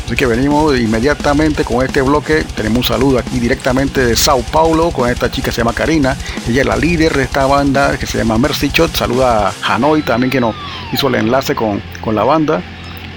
así 0.07 0.15
que 0.17 0.27
venimos 0.27 0.79
inmediatamente 0.79 1.65
con 1.65 1.85
este 1.85 2.03
bloque. 2.03 2.45
Tenemos 2.57 2.79
un 2.79 2.85
saludo 2.85 3.19
aquí 3.19 3.39
directamente 3.39 4.05
de 4.05 4.17
Sao 4.17 4.43
Paulo 4.43 4.91
con 4.91 5.09
esta 5.09 5.31
chica 5.31 5.47
que 5.47 5.53
se 5.53 5.59
llama 5.59 5.73
Karina. 5.73 6.17
Ella 6.49 6.61
es 6.63 6.67
la 6.67 6.77
líder 6.77 7.17
de 7.17 7.25
esta 7.25 7.47
banda 7.47 7.97
que 7.99 8.07
se 8.07 8.19
llama 8.19 8.39
Mercy 8.39 8.71
Shot. 8.73 8.97
Saluda 8.97 9.49
a 9.49 9.75
Hanoi 9.75 10.03
también 10.03 10.31
que 10.31 10.41
nos 10.41 10.55
hizo 10.93 11.09
el 11.09 11.17
enlace 11.17 11.55
con, 11.55 11.81
con 12.01 12.15
la 12.15 12.25
banda. 12.25 12.63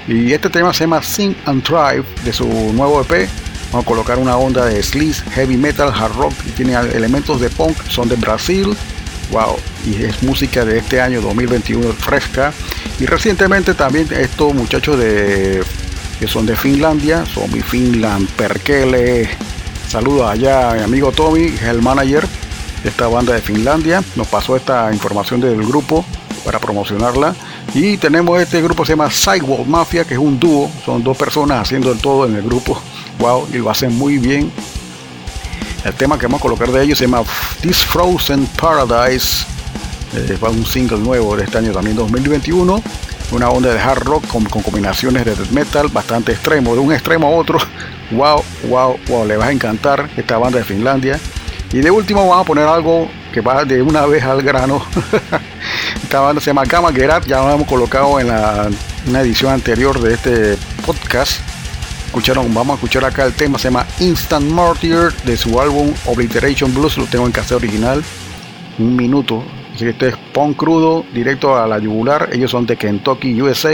Y 0.08 0.32
este 0.32 0.50
tema 0.50 0.74
se 0.74 0.86
llama 0.86 1.04
Sing 1.04 1.36
and 1.46 1.64
Thrive 1.64 2.04
de 2.24 2.32
su 2.32 2.48
nuevo 2.48 3.02
EP. 3.02 3.28
Vamos 3.72 3.86
a 3.86 3.88
colocar 3.88 4.18
una 4.18 4.38
onda 4.38 4.66
de 4.66 4.82
sleaze, 4.82 5.22
heavy 5.32 5.58
metal, 5.58 5.92
hard 5.94 6.16
rock 6.16 6.34
y 6.48 6.52
tiene 6.52 6.74
elementos 6.76 7.42
de 7.42 7.50
punk. 7.50 7.76
Son 7.90 8.08
de 8.08 8.16
Brasil. 8.16 8.76
Wow, 9.32 9.58
y 9.86 10.04
es 10.04 10.24
música 10.24 10.64
de 10.64 10.78
este 10.78 11.02
año 11.02 11.20
2021 11.20 11.92
fresca. 11.92 12.54
Y 13.00 13.06
recientemente 13.06 13.74
también 13.74 14.08
estos 14.12 14.54
muchachos 14.54 14.98
de 14.98 15.62
que 16.20 16.28
son 16.28 16.46
de 16.46 16.56
Finlandia, 16.56 17.26
Somi 17.26 17.60
Finland, 17.60 18.30
Perkele. 18.30 19.30
Saludos 19.90 20.32
allá 20.32 20.74
mi 20.74 20.84
amigo 20.84 21.12
Tommy, 21.12 21.54
el 21.66 21.82
manager 21.82 22.26
de 22.84 22.90
esta 22.90 23.08
banda 23.08 23.34
de 23.34 23.42
Finlandia. 23.42 24.02
Nos 24.16 24.28
pasó 24.28 24.56
esta 24.56 24.92
información 24.94 25.42
del 25.42 25.58
grupo 25.66 26.06
para 26.46 26.60
promocionarla. 26.60 27.36
Y 27.74 27.98
tenemos 27.98 28.40
este 28.40 28.62
grupo 28.62 28.84
que 28.84 28.88
se 28.88 28.94
llama 28.94 29.12
Sidewalk 29.12 29.68
Mafia, 29.68 30.06
que 30.06 30.14
es 30.14 30.20
un 30.20 30.40
dúo, 30.40 30.70
son 30.86 31.04
dos 31.04 31.18
personas 31.18 31.62
haciendo 31.62 31.92
el 31.92 32.00
todo 32.00 32.26
en 32.26 32.36
el 32.36 32.42
grupo. 32.42 32.82
Wow, 33.20 33.48
y 33.54 33.58
lo 33.58 33.70
hacen 33.70 33.96
muy 33.96 34.18
bien. 34.18 34.52
El 35.84 35.94
tema 35.94 36.18
que 36.18 36.26
vamos 36.26 36.40
a 36.40 36.44
colocar 36.44 36.72
de 36.72 36.84
ellos 36.84 36.98
se 36.98 37.06
llama 37.06 37.24
This 37.62 37.78
Frozen 37.78 38.46
Paradise. 38.60 39.46
Eh, 40.16 40.38
va 40.44 40.50
un 40.50 40.66
single 40.66 41.00
nuevo 41.00 41.36
de 41.36 41.44
este 41.44 41.60
año 41.60 41.72
también 41.72 41.96
2021. 41.96 42.82
Una 43.32 43.50
onda 43.50 43.74
de 43.74 43.80
hard 43.80 44.04
rock 44.04 44.28
con, 44.28 44.46
combinaciones 44.46 45.26
de 45.26 45.36
death 45.36 45.52
metal 45.52 45.90
bastante 45.90 46.32
extremo, 46.32 46.74
de 46.74 46.80
un 46.80 46.94
extremo 46.94 47.28
a 47.28 47.32
otro. 47.32 47.60
Wow, 48.12 48.44
wow, 48.70 48.98
wow, 49.08 49.26
le 49.26 49.36
va 49.38 49.48
a 49.48 49.52
encantar 49.52 50.10
esta 50.16 50.38
banda 50.38 50.60
de 50.60 50.64
Finlandia. 50.64 51.20
Y 51.74 51.80
de 51.80 51.92
último 51.92 52.28
vamos 52.28 52.44
a 52.44 52.48
poner 52.48 52.66
algo 52.66 53.10
que 53.34 53.42
va 53.42 53.66
de 53.66 53.82
una 53.82 54.06
vez 54.06 54.24
al 54.24 54.42
grano. 54.42 54.82
Esta 56.04 56.22
banda 56.22 56.42
se 56.42 56.48
llama 56.48 56.64
Gamma 56.64 56.94
Gerat, 56.94 57.26
ya 57.26 57.40
lo 57.42 57.52
hemos 57.52 57.68
colocado 57.68 58.20
en 58.20 58.28
la, 58.28 58.70
una 59.08 59.22
edición 59.22 59.52
anterior 59.52 60.00
de 60.00 60.14
este 60.14 60.58
podcast. 60.86 61.42
Escucharon, 62.06 62.54
vamos 62.54 62.72
a 62.72 62.76
escuchar 62.76 63.04
acá 63.04 63.26
el 63.26 63.34
tema, 63.34 63.58
se 63.58 63.66
llama 63.66 63.86
Instant 64.00 64.50
Martyr 64.50 65.12
de 65.26 65.36
su 65.36 65.60
álbum 65.60 65.94
Obliteration 66.06 66.74
Blues, 66.74 66.98
lo 66.98 67.06
tengo 67.06 67.26
en 67.26 67.32
cassette 67.32 67.58
original, 67.58 68.04
un 68.80 68.96
minuto. 68.96 69.44
Así 69.74 69.84
que 69.86 69.92
este 69.92 70.08
es 70.08 70.18
punk 70.34 70.58
crudo, 70.58 71.06
directo 71.14 71.56
a 71.56 71.68
la 71.68 71.78
yugular. 71.78 72.30
Ellos 72.32 72.50
son 72.50 72.66
de 72.66 72.78
Kentucky, 72.78 73.40
USA. 73.40 73.74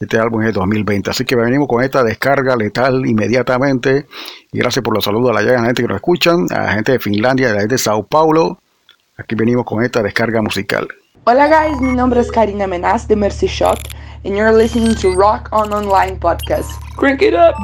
Este 0.00 0.18
álbum 0.18 0.40
es 0.40 0.46
de 0.46 0.52
2020. 0.52 1.10
Así 1.10 1.26
que 1.26 1.36
venimos 1.36 1.68
con 1.68 1.84
esta 1.84 2.02
descarga 2.02 2.56
letal 2.56 3.04
inmediatamente. 3.04 4.06
Y 4.50 4.58
gracias 4.58 4.82
por 4.82 4.94
los 4.94 5.04
saludos 5.04 5.30
a 5.30 5.34
la, 5.34 5.40
a 5.40 5.60
la 5.60 5.64
gente 5.66 5.82
que 5.82 5.88
nos 5.88 5.96
escuchan, 5.96 6.46
a 6.50 6.62
la 6.62 6.72
gente 6.72 6.92
de 6.92 6.98
Finlandia, 7.00 7.50
a 7.50 7.52
la 7.52 7.60
gente 7.60 7.74
de 7.74 7.78
Sao 7.78 8.06
Paulo. 8.06 8.60
Aquí 9.18 9.34
venimos 9.34 9.66
con 9.66 9.84
esta 9.84 10.02
descarga 10.02 10.40
musical. 10.40 10.88
Hola 11.28 11.48
guys, 11.48 11.80
mi 11.80 11.92
nombre 11.92 12.20
es 12.20 12.30
Karina 12.30 12.68
Menas 12.68 13.08
de 13.08 13.16
Mercy 13.16 13.48
Shot 13.48 13.88
and 14.24 14.36
you're 14.36 14.52
listening 14.52 14.94
to 14.94 15.12
Rock 15.12 15.48
On 15.50 15.72
Online 15.72 16.16
Podcast. 16.20 16.70
Crank 16.94 17.20
it 17.20 17.34
up! 17.34 17.56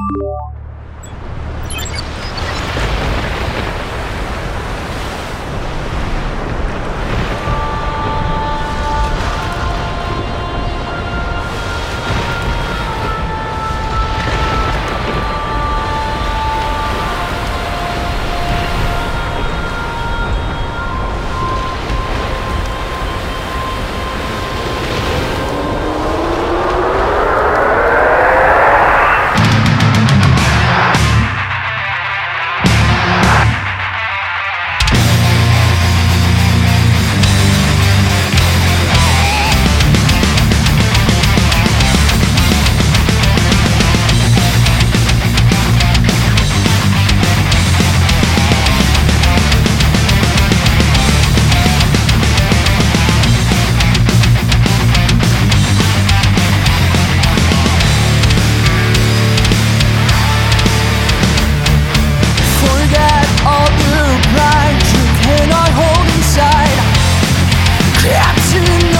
Imagine 68.55 68.92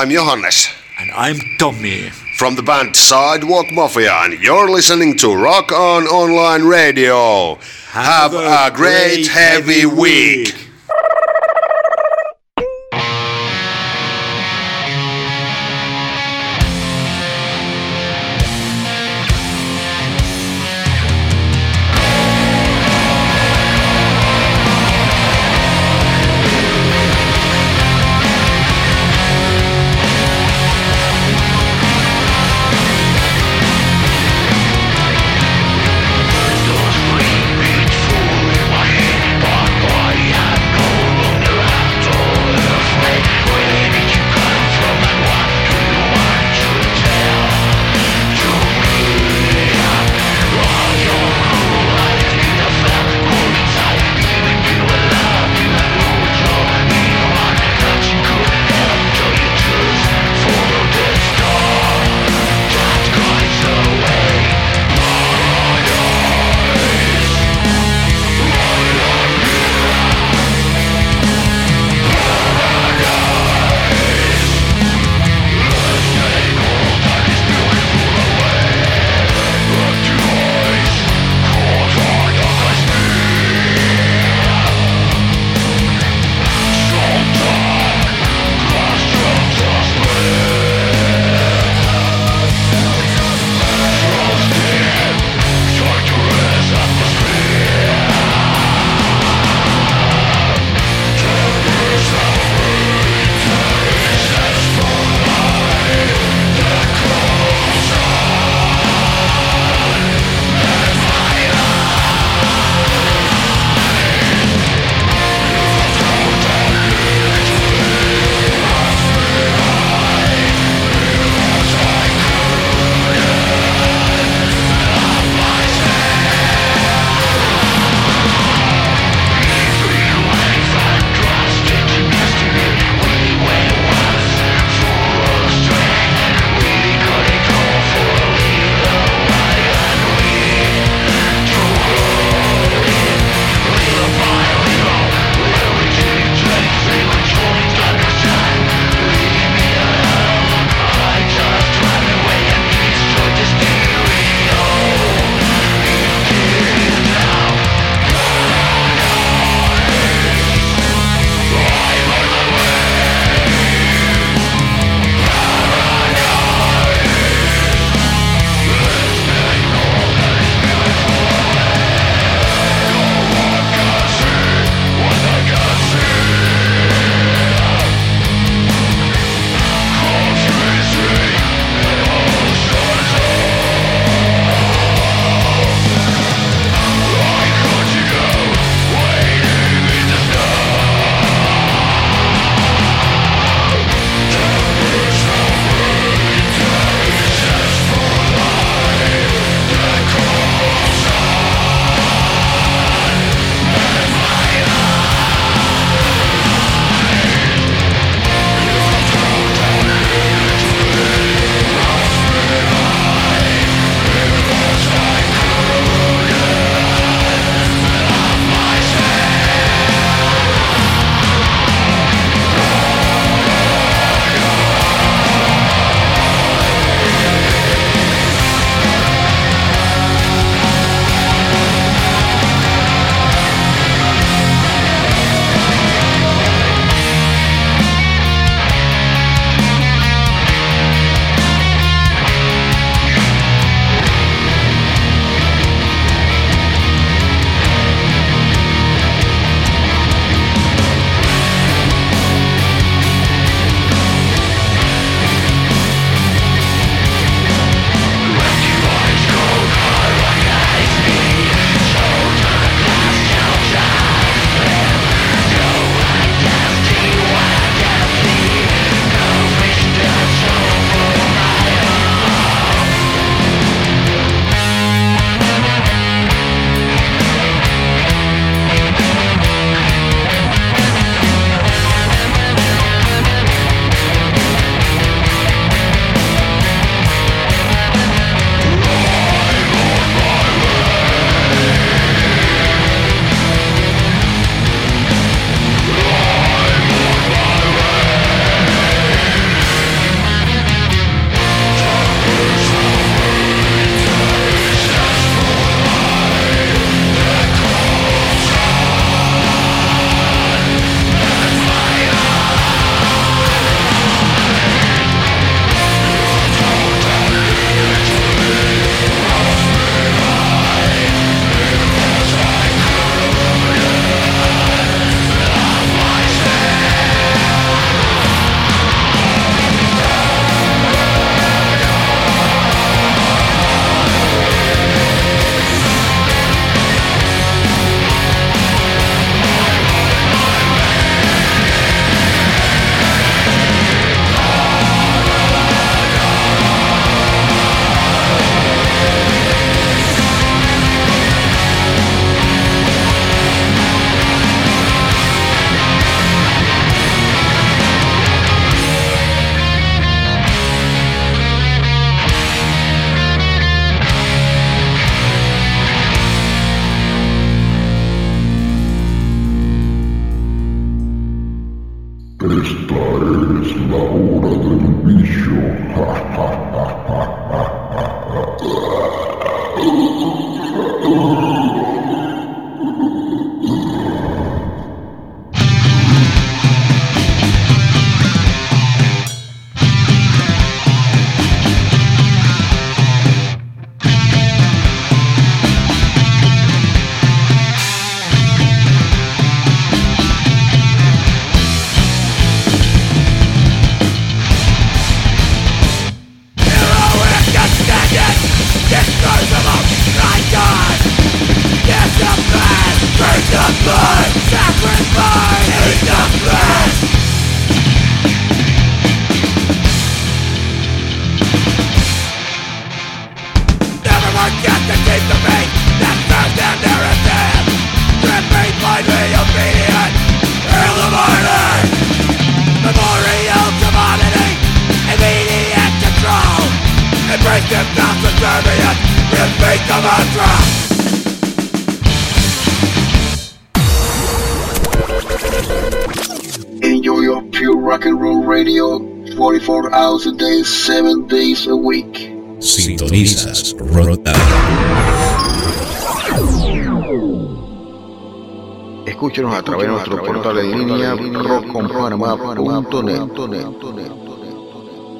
I'm 0.00 0.08
Johannes. 0.08 0.66
And 0.98 1.10
I'm 1.10 1.36
Tommy. 1.58 2.08
From 2.38 2.56
the 2.56 2.62
band 2.62 2.96
Sidewalk 2.96 3.70
Mafia, 3.70 4.10
and 4.24 4.32
you're 4.42 4.70
listening 4.70 5.14
to 5.18 5.34
Rock 5.34 5.72
On 5.72 6.04
Online 6.04 6.64
Radio. 6.64 7.56
Have, 7.90 8.32
Have 8.32 8.32
a, 8.32 8.38
a, 8.38 8.70
great, 8.74 9.26
great 9.26 9.26
heavy, 9.26 9.80
heavy 9.80 9.84
week. 9.84 10.46
week. 10.54 10.69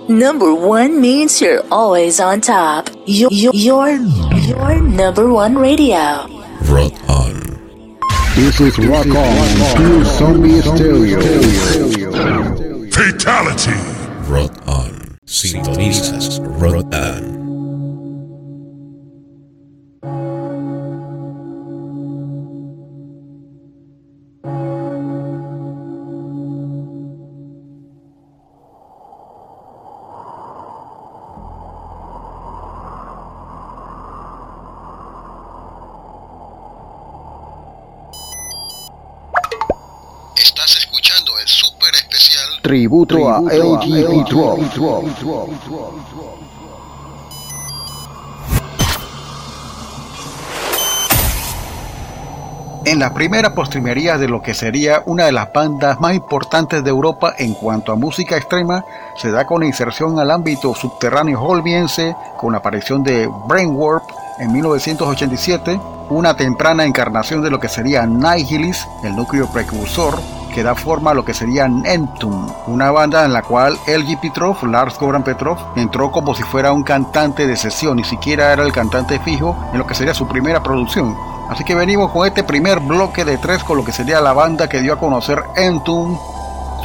Number 0.08 0.54
one 0.54 1.00
means 1.00 1.40
you're 1.40 1.62
always 1.70 2.18
on 2.20 2.40
top. 2.40 2.90
Your, 3.06 3.30
your, 3.32 3.52
your, 3.54 3.90
your 3.90 4.80
number 4.82 5.32
one 5.32 5.56
radio. 5.56 6.26
Rock 6.66 6.92
On. 7.08 7.40
This 8.34 8.60
is 8.60 8.78
Rock 8.78 9.06
On, 9.06 9.76
Pure 9.76 10.04
Zombie 10.04 10.60
Stereo. 10.62 11.99
Tributo 42.70 43.28
a. 43.28 43.42
En 52.84 53.00
la 53.00 53.12
primera 53.12 53.56
postrimería 53.56 54.18
de 54.18 54.28
lo 54.28 54.40
que 54.40 54.54
sería 54.54 55.02
una 55.06 55.24
de 55.24 55.32
las 55.32 55.52
bandas 55.52 55.98
más 55.98 56.14
importantes 56.14 56.84
de 56.84 56.90
Europa 56.90 57.34
en 57.38 57.54
cuanto 57.54 57.90
a 57.90 57.96
música 57.96 58.36
extrema, 58.36 58.84
se 59.16 59.32
da 59.32 59.44
con 59.46 59.64
inserción 59.64 60.20
al 60.20 60.30
ámbito 60.30 60.72
subterráneo 60.72 61.42
holmiense 61.42 62.14
con 62.36 62.52
la 62.52 62.58
aparición 62.58 63.02
de 63.02 63.28
Brainwarp 63.48 64.04
en 64.38 64.52
1987, 64.52 65.80
una 66.10 66.36
temprana 66.36 66.84
encarnación 66.84 67.42
de 67.42 67.50
lo 67.50 67.58
que 67.58 67.68
sería 67.68 68.06
Nihilis, 68.06 68.86
el 69.02 69.16
núcleo 69.16 69.50
precursor, 69.52 70.20
que 70.50 70.62
da 70.62 70.74
forma 70.74 71.12
a 71.12 71.14
lo 71.14 71.24
que 71.24 71.34
sería 71.34 71.68
Nentum, 71.68 72.48
una 72.66 72.90
banda 72.90 73.24
en 73.24 73.32
la 73.32 73.42
cual 73.42 73.78
LG 73.86 74.20
Petrov, 74.20 74.64
Lars 74.66 74.98
Goran 74.98 75.22
Petrov, 75.22 75.58
entró 75.76 76.10
como 76.10 76.34
si 76.34 76.42
fuera 76.42 76.72
un 76.72 76.82
cantante 76.82 77.46
de 77.46 77.56
sesión, 77.56 77.96
ni 77.96 78.04
siquiera 78.04 78.52
era 78.52 78.62
el 78.62 78.72
cantante 78.72 79.18
fijo 79.20 79.56
en 79.72 79.78
lo 79.78 79.86
que 79.86 79.94
sería 79.94 80.14
su 80.14 80.26
primera 80.26 80.62
producción. 80.62 81.16
Así 81.48 81.64
que 81.64 81.74
venimos 81.74 82.12
con 82.12 82.26
este 82.26 82.44
primer 82.44 82.80
bloque 82.80 83.24
de 83.24 83.36
tres 83.38 83.64
con 83.64 83.76
lo 83.76 83.84
que 83.84 83.92
sería 83.92 84.20
la 84.20 84.32
banda 84.32 84.68
que 84.68 84.80
dio 84.80 84.92
a 84.92 84.98
conocer 84.98 85.42
Entum. 85.56 86.16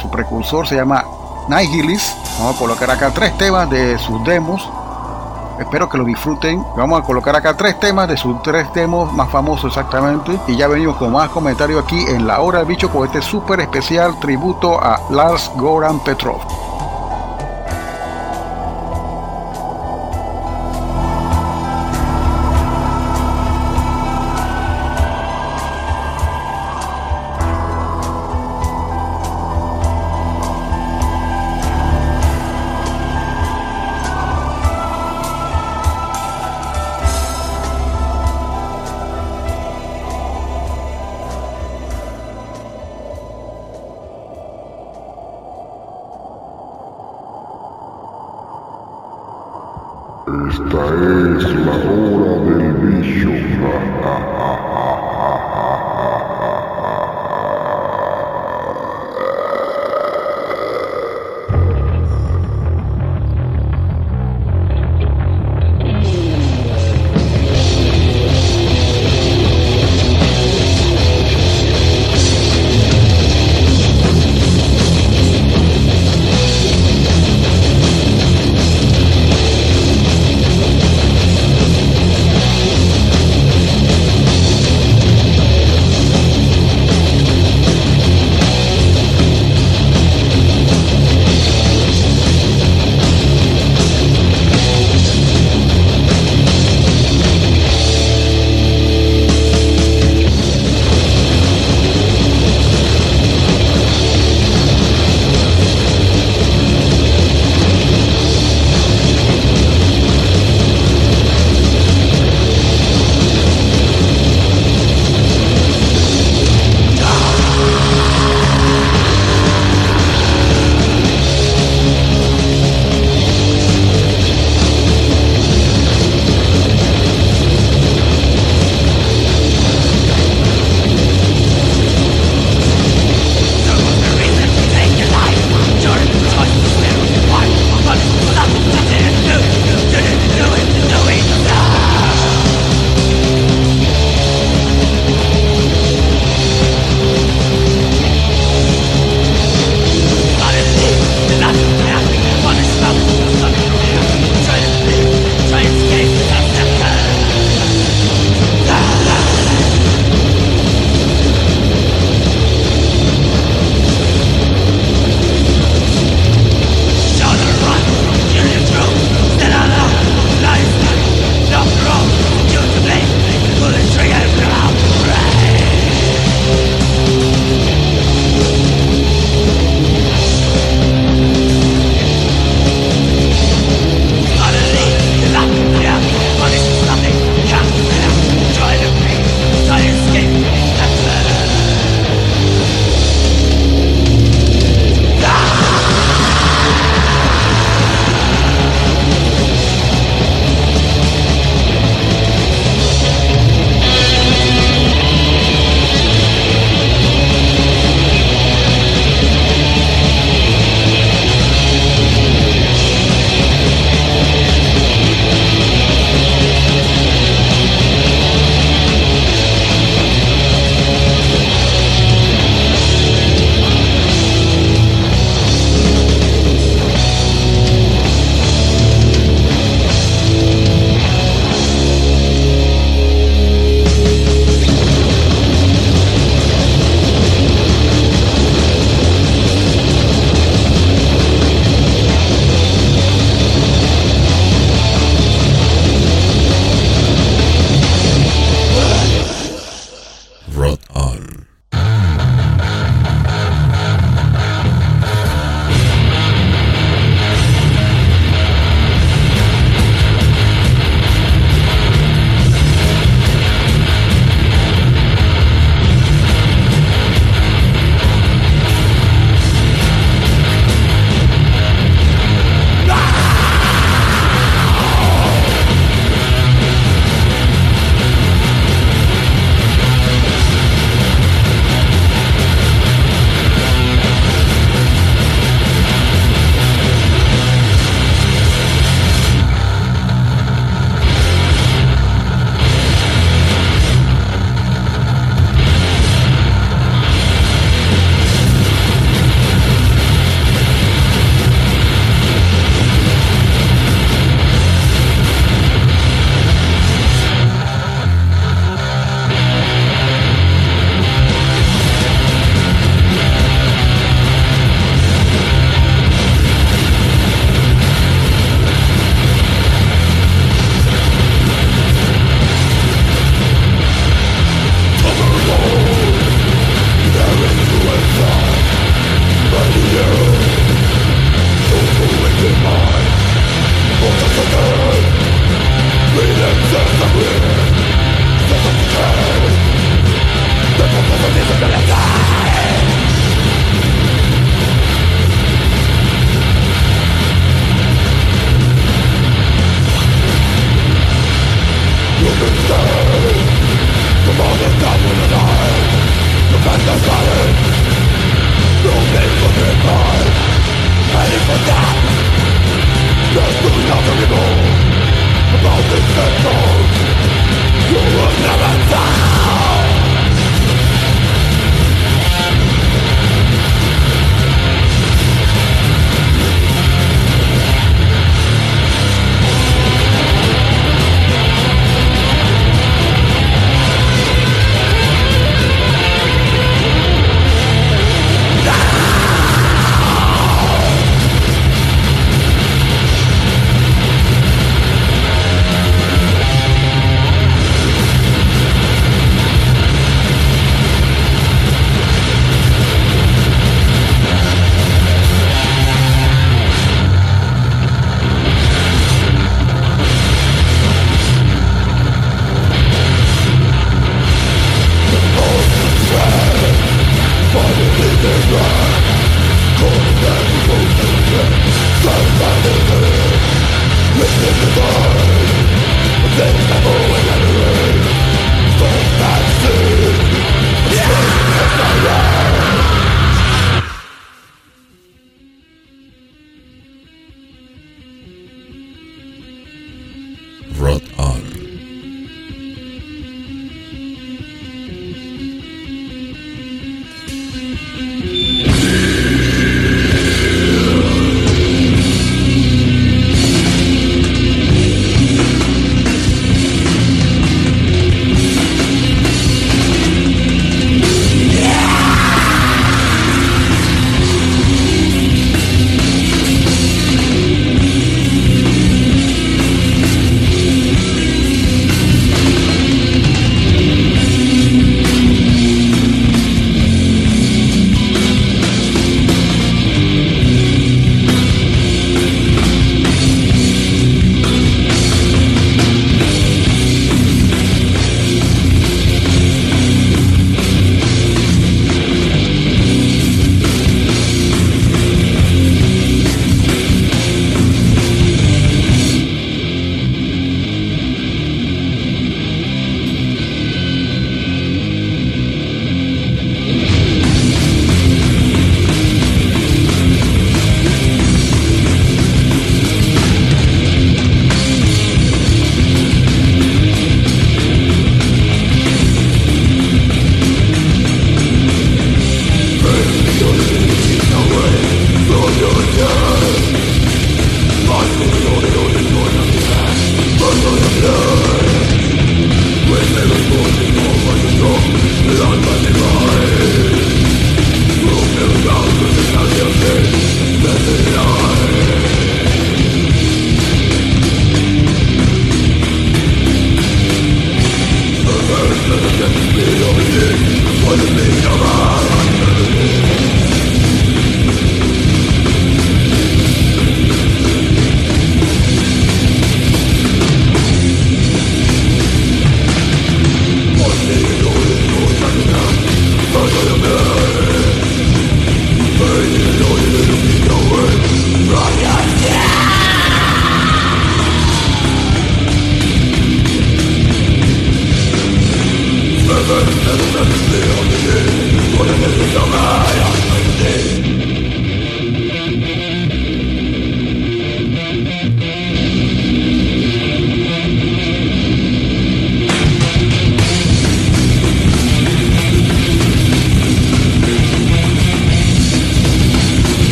Su 0.00 0.10
precursor 0.10 0.66
se 0.66 0.74
llama 0.74 1.04
Nihilis. 1.48 2.16
Vamos 2.38 2.56
a 2.56 2.58
colocar 2.58 2.90
acá 2.90 3.10
tres 3.14 3.36
temas 3.38 3.70
de 3.70 3.98
sus 3.98 4.24
demos. 4.24 4.68
Espero 5.58 5.88
que 5.88 5.98
lo 5.98 6.04
disfruten. 6.04 6.64
Vamos 6.76 7.00
a 7.00 7.04
colocar 7.04 7.34
acá 7.34 7.56
tres 7.56 7.78
temas 7.80 8.08
de 8.08 8.16
sus 8.16 8.42
tres 8.42 8.72
demos 8.74 9.12
más 9.12 9.30
famosos 9.30 9.72
exactamente. 9.72 10.38
Y 10.46 10.56
ya 10.56 10.68
venimos 10.68 10.96
con 10.96 11.12
más 11.12 11.30
comentarios 11.30 11.84
aquí 11.84 12.04
en 12.08 12.26
La 12.26 12.40
Hora 12.40 12.58
del 12.58 12.68
Bicho 12.68 12.90
con 12.90 13.06
este 13.06 13.22
súper 13.22 13.60
especial 13.60 14.18
tributo 14.18 14.82
a 14.82 15.00
Lars 15.10 15.50
Goran 15.56 16.00
Petrov. 16.00 16.65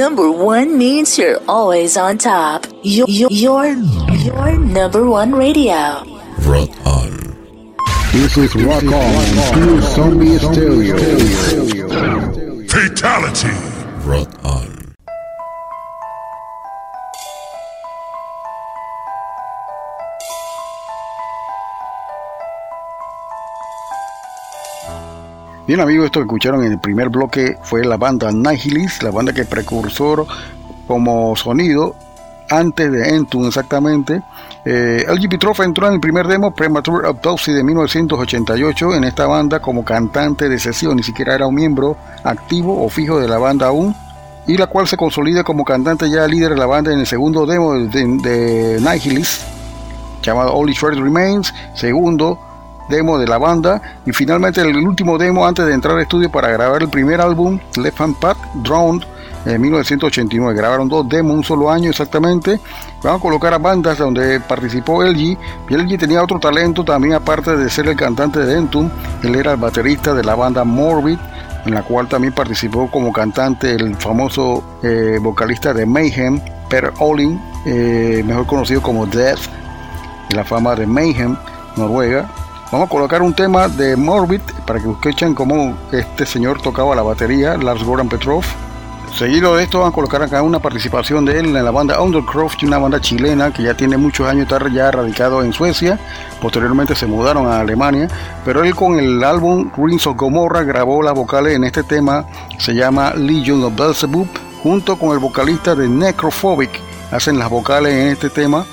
Number 0.00 0.32
one 0.32 0.78
means 0.78 1.18
you're 1.18 1.38
always 1.46 1.98
on 1.98 2.16
top. 2.16 2.64
Your, 2.82 3.06
your, 3.06 3.28
your, 3.30 3.66
your 4.16 4.58
number 4.58 5.04
one 5.04 5.30
radio. 5.30 6.00
Rock 6.48 6.70
on. 6.86 7.10
This 8.10 8.38
is 8.38 8.54
Rock 8.56 8.82
On, 8.82 9.52
Pure 9.52 9.80
Zombie 9.82 10.38
Stereo. 10.38 11.59
Bien 25.70 25.78
amigos, 25.78 26.06
esto 26.06 26.18
que 26.18 26.24
escucharon 26.24 26.64
en 26.64 26.72
el 26.72 26.80
primer 26.80 27.10
bloque 27.10 27.56
fue 27.62 27.84
la 27.84 27.96
banda 27.96 28.32
Nihilist, 28.32 29.04
la 29.04 29.12
banda 29.12 29.32
que 29.32 29.44
precursor 29.44 30.26
como 30.88 31.36
sonido 31.36 31.94
antes 32.50 32.90
de 32.90 33.14
Entum 33.14 33.46
exactamente. 33.46 34.20
Eh, 34.64 35.06
LG 35.06 35.62
entró 35.62 35.86
en 35.86 35.94
el 35.94 36.00
primer 36.00 36.26
demo 36.26 36.52
Premature 36.52 37.06
Autopsy 37.06 37.52
de 37.52 37.62
1988 37.62 38.96
en 38.96 39.04
esta 39.04 39.28
banda 39.28 39.60
como 39.60 39.84
cantante 39.84 40.48
de 40.48 40.58
sesión, 40.58 40.96
ni 40.96 41.04
siquiera 41.04 41.36
era 41.36 41.46
un 41.46 41.54
miembro 41.54 41.96
activo 42.24 42.84
o 42.84 42.88
fijo 42.88 43.20
de 43.20 43.28
la 43.28 43.38
banda 43.38 43.68
aún, 43.68 43.94
y 44.48 44.56
la 44.56 44.66
cual 44.66 44.88
se 44.88 44.96
consolida 44.96 45.44
como 45.44 45.64
cantante 45.64 46.10
ya 46.10 46.26
líder 46.26 46.50
de 46.50 46.58
la 46.58 46.66
banda 46.66 46.92
en 46.92 46.98
el 46.98 47.06
segundo 47.06 47.46
demo 47.46 47.74
de, 47.74 47.88
de 48.24 48.80
Nihilist, 48.80 49.42
llamado 50.20 50.52
Only 50.52 50.72
Shred 50.72 50.98
Remains, 50.98 51.54
segundo 51.74 52.49
demo 52.90 53.18
de 53.18 53.26
la 53.26 53.38
banda 53.38 53.80
y 54.04 54.12
finalmente 54.12 54.60
el 54.60 54.76
último 54.76 55.16
demo 55.16 55.46
antes 55.46 55.66
de 55.66 55.72
entrar 55.72 55.94
al 55.94 56.02
estudio 56.02 56.30
para 56.30 56.48
grabar 56.50 56.82
el 56.82 56.90
primer 56.90 57.20
álbum 57.20 57.58
Left 57.76 58.00
Hand 58.00 58.16
Path 58.16 58.38
Drowned 58.62 59.04
en 59.46 59.60
1989 59.60 60.54
grabaron 60.54 60.88
dos 60.88 61.08
demos 61.08 61.34
un 61.34 61.44
solo 61.44 61.70
año 61.70 61.88
exactamente. 61.88 62.60
Van 63.02 63.16
a 63.16 63.18
colocar 63.18 63.54
a 63.54 63.58
bandas 63.58 63.96
donde 63.96 64.38
participó 64.40 65.02
LG 65.02 65.38
y 65.70 65.74
LG 65.74 65.98
tenía 65.98 66.22
otro 66.22 66.38
talento 66.38 66.84
también 66.84 67.14
aparte 67.14 67.56
de 67.56 67.70
ser 67.70 67.88
el 67.88 67.96
cantante 67.96 68.40
de 68.40 68.58
Entum 68.58 68.90
él 69.22 69.34
era 69.34 69.52
el 69.52 69.56
baterista 69.56 70.12
de 70.12 70.22
la 70.22 70.34
banda 70.34 70.64
Morbid 70.64 71.18
en 71.64 71.74
la 71.74 71.82
cual 71.82 72.08
también 72.08 72.34
participó 72.34 72.90
como 72.90 73.12
cantante 73.12 73.72
el 73.72 73.96
famoso 73.96 74.62
eh, 74.82 75.18
vocalista 75.20 75.72
de 75.72 75.86
Mayhem 75.86 76.40
Per 76.68 76.92
Olin 76.98 77.40
eh, 77.64 78.22
mejor 78.26 78.46
conocido 78.46 78.82
como 78.82 79.06
Death 79.06 79.40
de 80.28 80.36
la 80.36 80.44
fama 80.44 80.74
de 80.74 80.86
Mayhem 80.86 81.36
Noruega 81.76 82.28
Vamos 82.72 82.86
a 82.86 82.88
colocar 82.88 83.20
un 83.20 83.34
tema 83.34 83.66
de 83.66 83.96
Morbid 83.96 84.42
para 84.64 84.80
que 84.80 84.88
escuchen 84.88 85.34
cómo 85.34 85.76
este 85.90 86.24
señor 86.24 86.62
tocaba 86.62 86.94
la 86.94 87.02
batería, 87.02 87.56
Lars 87.56 87.82
Goran 87.82 88.08
Petrov. 88.08 88.44
Seguido 89.12 89.56
de 89.56 89.64
esto, 89.64 89.80
van 89.80 89.88
a 89.88 89.92
colocar 89.92 90.22
acá 90.22 90.40
una 90.40 90.60
participación 90.60 91.24
de 91.24 91.40
él 91.40 91.46
en 91.46 91.64
la 91.64 91.72
banda 91.72 92.00
Undercroft, 92.00 92.62
una 92.62 92.78
banda 92.78 93.00
chilena 93.00 93.52
que 93.52 93.64
ya 93.64 93.76
tiene 93.76 93.96
muchos 93.96 94.28
años, 94.28 94.44
está 94.44 94.68
ya 94.68 94.88
radicado 94.92 95.42
en 95.42 95.52
Suecia. 95.52 95.98
Posteriormente 96.40 96.94
se 96.94 97.06
mudaron 97.06 97.48
a 97.48 97.58
Alemania, 97.58 98.06
pero 98.44 98.62
él 98.62 98.72
con 98.76 99.00
el 99.00 99.24
álbum 99.24 99.68
Rings 99.76 100.06
of 100.06 100.16
Gomorrah 100.16 100.62
grabó 100.62 101.02
las 101.02 101.14
vocales 101.14 101.56
en 101.56 101.64
este 101.64 101.82
tema, 101.82 102.24
se 102.56 102.72
llama 102.72 103.14
Legion 103.16 103.64
of 103.64 103.74
Belzebub, 103.74 104.28
junto 104.62 104.96
con 104.96 105.10
el 105.10 105.18
vocalista 105.18 105.74
de 105.74 105.88
Necrophobic. 105.88 106.70
Hacen 107.10 107.36
las 107.36 107.50
vocales 107.50 107.92
en 107.94 108.08
este 108.12 108.30
tema, 108.30 108.64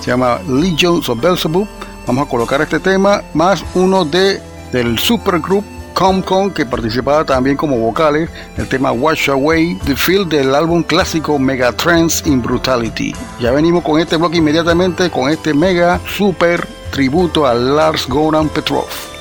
se 0.00 0.10
llama 0.10 0.40
Legions 0.46 1.08
of 1.08 1.22
Belzebub. 1.22 1.66
Vamos 2.06 2.26
a 2.26 2.30
colocar 2.30 2.60
este 2.60 2.78
tema 2.78 3.22
más 3.34 3.64
uno 3.74 4.04
de 4.04 4.40
del 4.70 4.98
supergroup 4.98 5.64
Comcon 5.94 6.50
que 6.52 6.66
participaba 6.66 7.24
también 7.24 7.56
como 7.56 7.78
vocales, 7.78 8.28
el 8.58 8.68
tema 8.68 8.92
Wash 8.92 9.30
Away 9.30 9.76
the 9.86 9.96
Field 9.96 10.28
del 10.28 10.54
álbum 10.54 10.82
clásico 10.82 11.38
Megatrends 11.38 12.26
in 12.26 12.42
Brutality. 12.42 13.14
Ya 13.40 13.50
venimos 13.50 13.82
con 13.82 13.98
este 13.98 14.16
bloque 14.16 14.36
inmediatamente 14.36 15.10
con 15.10 15.30
este 15.30 15.54
mega 15.54 15.98
super 16.06 16.68
tributo 16.90 17.46
a 17.46 17.54
Lars 17.54 18.06
Goran 18.06 18.50
Petrov. 18.50 19.15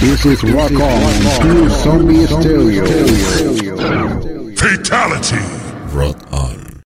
This 0.00 0.26
is 0.26 0.42
Rock 0.42 0.72
On, 0.72 1.12
Pure 1.40 1.68
Zombie 1.70 2.26
Stereo. 2.26 2.84
Fatality. 4.56 5.38
Rock 5.94 6.16
on. 6.32 6.82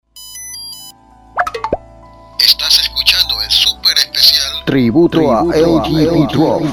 Estás 2.39 2.79
escuchando 2.79 3.39
el 3.39 3.51
super 3.51 3.95
especial 3.97 4.63
Tributo 4.65 5.31
a 5.31 5.43
LGB 5.43 6.27
Drop. 6.31 6.63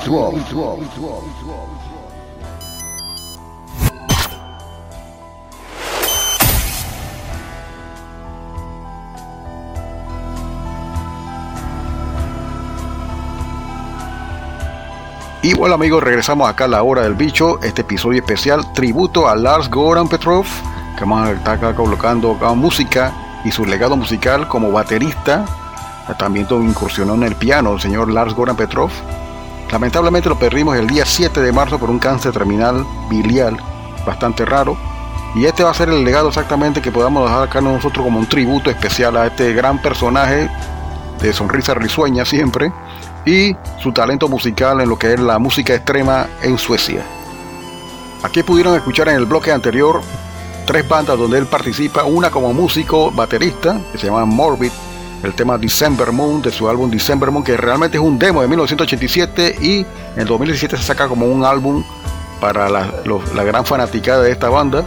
Y 15.42 15.54
bueno 15.54 15.76
amigos, 15.76 16.02
regresamos 16.02 16.50
acá 16.50 16.66
a 16.66 16.68
la 16.68 16.82
hora 16.82 17.00
del 17.00 17.14
bicho, 17.14 17.58
este 17.62 17.80
episodio 17.80 18.20
especial 18.20 18.74
tributo 18.74 19.26
a 19.26 19.34
Lars 19.34 19.70
Goran 19.70 20.06
Petrov, 20.06 20.44
que 20.98 21.00
vamos 21.00 21.26
a 21.26 21.32
estar 21.32 21.56
acá 21.56 21.74
colocando 21.74 22.32
acá 22.32 22.52
música 22.52 23.40
y 23.42 23.50
su 23.50 23.64
legado 23.64 23.96
musical 23.96 24.46
como 24.48 24.70
baterista. 24.70 25.46
También 26.18 26.46
incursionó 26.50 27.14
en 27.14 27.22
el 27.22 27.36
piano 27.36 27.72
el 27.72 27.80
señor 27.80 28.10
Lars 28.10 28.34
Goran 28.34 28.54
Petrov. 28.54 28.90
Lamentablemente 29.72 30.28
lo 30.28 30.38
perdimos 30.38 30.76
el 30.76 30.86
día 30.86 31.06
7 31.06 31.40
de 31.40 31.52
marzo 31.52 31.78
por 31.78 31.88
un 31.88 31.98
cáncer 31.98 32.32
terminal 32.32 32.84
biliar 33.08 33.56
bastante 34.04 34.44
raro. 34.44 34.76
Y 35.34 35.46
este 35.46 35.64
va 35.64 35.70
a 35.70 35.74
ser 35.74 35.88
el 35.88 36.04
legado 36.04 36.28
exactamente 36.28 36.82
que 36.82 36.92
podamos 36.92 37.26
dejar 37.26 37.44
acá 37.44 37.62
nosotros 37.62 38.04
como 38.04 38.18
un 38.18 38.26
tributo 38.26 38.68
especial 38.68 39.16
a 39.16 39.28
este 39.28 39.54
gran 39.54 39.80
personaje 39.80 40.50
de 41.22 41.32
sonrisa 41.32 41.72
risueña 41.72 42.26
siempre 42.26 42.70
y 43.26 43.56
su 43.78 43.92
talento 43.92 44.28
musical 44.28 44.80
en 44.80 44.88
lo 44.88 44.98
que 44.98 45.14
es 45.14 45.20
la 45.20 45.38
música 45.38 45.74
extrema 45.74 46.28
en 46.42 46.58
Suecia. 46.58 47.02
Aquí 48.22 48.42
pudieron 48.42 48.74
escuchar 48.74 49.08
en 49.08 49.16
el 49.16 49.24
bloque 49.24 49.50
anterior 49.50 50.00
tres 50.66 50.88
bandas 50.88 51.18
donde 51.18 51.38
él 51.38 51.46
participa, 51.46 52.04
una 52.04 52.30
como 52.30 52.52
músico 52.52 53.10
baterista, 53.10 53.80
que 53.90 53.98
se 53.98 54.06
llama 54.06 54.24
Morbid, 54.24 54.70
el 55.22 55.34
tema 55.34 55.58
December 55.58 56.12
Moon 56.12 56.40
de 56.40 56.50
su 56.50 56.68
álbum 56.68 56.90
December 56.90 57.30
Moon, 57.30 57.44
que 57.44 57.56
realmente 57.56 57.98
es 57.98 58.02
un 58.02 58.18
demo 58.18 58.40
de 58.42 58.48
1987 58.48 59.56
y 59.60 59.86
en 60.16 60.26
2017 60.26 60.76
se 60.76 60.82
saca 60.82 61.08
como 61.08 61.26
un 61.26 61.44
álbum 61.44 61.84
para 62.40 62.68
la, 62.68 62.90
gran 63.44 63.64
fanaticada 63.64 64.22
de 64.22 64.32
esta 64.32 64.48
banda. 64.48 64.84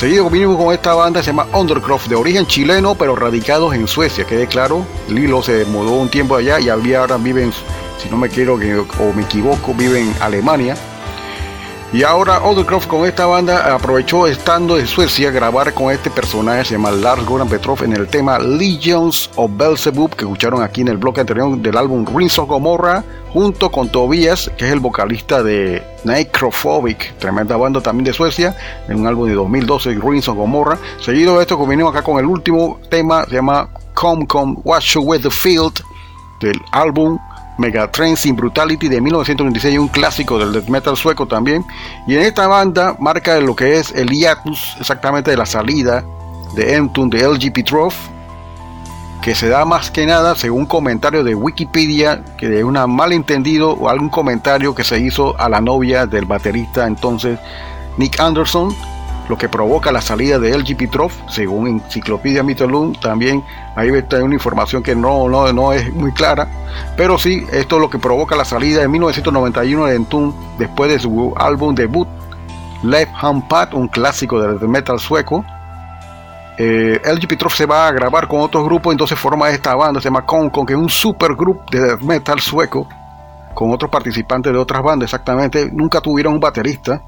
Seguido 0.00 0.30
vinimos 0.30 0.56
con 0.56 0.72
esta 0.72 0.94
banda, 0.94 1.22
se 1.22 1.26
llama 1.26 1.46
Undercroft, 1.52 2.08
de 2.08 2.16
origen 2.16 2.46
chileno, 2.46 2.94
pero 2.94 3.14
radicados 3.14 3.74
en 3.74 3.86
Suecia, 3.86 4.24
quede 4.24 4.46
claro. 4.46 4.86
Lilo 5.10 5.42
se 5.42 5.66
mudó 5.66 5.90
un 5.90 6.08
tiempo 6.08 6.36
allá 6.36 6.58
y 6.58 6.70
había 6.70 7.00
ahora 7.00 7.18
vive 7.18 7.42
en, 7.42 7.52
si 7.52 8.08
no 8.08 8.16
me 8.16 8.30
quiero 8.30 8.54
o 8.54 9.12
me 9.12 9.24
equivoco, 9.24 9.74
vive 9.74 10.00
en 10.00 10.14
Alemania. 10.18 10.74
Y 11.92 12.04
ahora 12.04 12.40
Undercroft 12.40 12.86
con 12.86 13.04
esta 13.04 13.26
banda 13.26 13.74
aprovechó 13.74 14.28
estando 14.28 14.78
en 14.78 14.86
Suecia 14.86 15.32
grabar 15.32 15.74
con 15.74 15.90
este 15.90 16.08
personaje, 16.08 16.64
se 16.64 16.74
llama 16.74 16.92
Lars 16.92 17.26
Goran 17.26 17.48
Petrov, 17.48 17.82
en 17.82 17.92
el 17.94 18.06
tema 18.06 18.38
Legions 18.38 19.28
of 19.34 19.50
Belzebub, 19.56 20.14
que 20.14 20.24
escucharon 20.24 20.62
aquí 20.62 20.82
en 20.82 20.88
el 20.88 20.98
bloque 20.98 21.22
anterior 21.22 21.58
del 21.58 21.76
álbum 21.76 22.06
Rings 22.06 22.38
of 22.38 22.48
Gomorrah, 22.48 23.02
junto 23.32 23.72
con 23.72 23.88
Tobias, 23.88 24.52
que 24.56 24.66
es 24.66 24.72
el 24.72 24.78
vocalista 24.78 25.42
de 25.42 25.82
Necrophobic, 26.04 27.18
tremenda 27.18 27.56
banda 27.56 27.80
también 27.80 28.04
de 28.04 28.12
Suecia, 28.12 28.56
en 28.88 29.00
un 29.00 29.08
álbum 29.08 29.26
de 29.26 29.34
2012, 29.34 29.98
Rings 30.00 30.28
of 30.28 30.36
Gomorrah. 30.36 30.78
Seguido 31.00 31.38
de 31.38 31.42
esto, 31.42 31.58
venimos 31.66 31.92
acá 31.92 32.04
con 32.04 32.20
el 32.20 32.26
último 32.26 32.78
tema, 32.88 33.24
se 33.24 33.34
llama 33.34 33.68
Come 33.94 34.28
Come 34.28 34.58
Watch 34.62 34.96
With 34.96 35.22
The 35.22 35.30
Field, 35.30 35.82
del 36.40 36.60
álbum 36.70 37.18
Megatrends 37.60 38.24
in 38.24 38.34
Brutality 38.34 38.88
de 38.88 39.00
1996, 39.00 39.78
un 39.78 39.88
clásico 39.88 40.38
del 40.38 40.52
death 40.52 40.68
metal 40.68 40.96
sueco 40.96 41.26
también. 41.26 41.64
Y 42.06 42.14
en 42.14 42.22
esta 42.22 42.46
banda 42.46 42.96
marca 42.98 43.38
lo 43.38 43.54
que 43.54 43.78
es 43.78 43.92
el 43.92 44.08
hiatus 44.08 44.76
exactamente 44.80 45.30
de 45.30 45.36
la 45.36 45.46
salida 45.46 46.02
de 46.54 46.74
Entune 46.76 47.18
de 47.18 47.28
LG 47.28 47.52
Petrov, 47.52 47.92
que 49.22 49.34
se 49.34 49.48
da 49.48 49.64
más 49.66 49.90
que 49.90 50.06
nada 50.06 50.34
según 50.34 50.64
comentario 50.64 51.22
de 51.22 51.34
Wikipedia, 51.34 52.24
que 52.38 52.48
de 52.48 52.64
un 52.64 52.78
malentendido 52.88 53.72
o 53.72 53.88
algún 53.88 54.08
comentario 54.08 54.74
que 54.74 54.82
se 54.82 54.98
hizo 54.98 55.38
a 55.38 55.48
la 55.48 55.60
novia 55.60 56.06
del 56.06 56.24
baterista 56.24 56.86
entonces 56.86 57.38
Nick 57.98 58.18
Anderson, 58.18 58.74
lo 59.30 59.38
que 59.38 59.48
provoca 59.48 59.92
la 59.92 60.00
salida 60.00 60.40
de 60.40 60.58
LG 60.58 60.76
Petrov, 60.76 61.12
según 61.28 61.68
Enciclopedia 61.68 62.42
Mytholum, 62.42 62.94
también 62.94 63.44
ahí 63.76 63.88
está 63.90 64.22
una 64.22 64.34
información 64.34 64.82
que 64.82 64.96
no, 64.96 65.28
no, 65.28 65.52
no 65.52 65.72
es 65.72 65.90
muy 65.94 66.12
clara, 66.12 66.48
pero 66.96 67.16
sí, 67.16 67.46
esto 67.52 67.76
es 67.76 67.80
lo 67.80 67.88
que 67.88 67.98
provoca 67.98 68.34
la 68.34 68.44
salida 68.44 68.82
en 68.82 68.90
1991 68.90 69.86
de 69.86 69.94
Entune 69.94 70.32
después 70.58 70.90
de 70.90 70.98
su 70.98 71.32
álbum 71.36 71.74
debut 71.74 72.08
Left 72.82 73.12
Hand 73.22 73.46
Pad, 73.46 73.74
un 73.74 73.86
clásico 73.86 74.40
del 74.40 74.68
metal 74.68 74.98
sueco. 74.98 75.44
Eh, 76.58 77.00
se 77.54 77.66
va 77.66 77.86
a 77.86 77.92
grabar 77.92 78.26
con 78.26 78.40
otros 78.40 78.64
grupos, 78.64 78.92
entonces 78.92 79.18
forma 79.18 79.48
esta 79.50 79.76
banda, 79.76 80.00
se 80.00 80.08
llama 80.08 80.26
Concon, 80.26 80.66
que 80.66 80.72
es 80.72 80.78
un 80.78 80.90
supergrupo 80.90 81.64
de 81.70 81.96
metal 81.98 82.40
sueco, 82.40 82.88
con 83.54 83.70
otros 83.70 83.90
participantes 83.90 84.52
de 84.52 84.58
otras 84.58 84.82
bandas, 84.82 85.06
exactamente. 85.06 85.70
Nunca 85.72 86.00
tuvieron 86.00 86.34
un 86.34 86.40
baterista. 86.40 87.00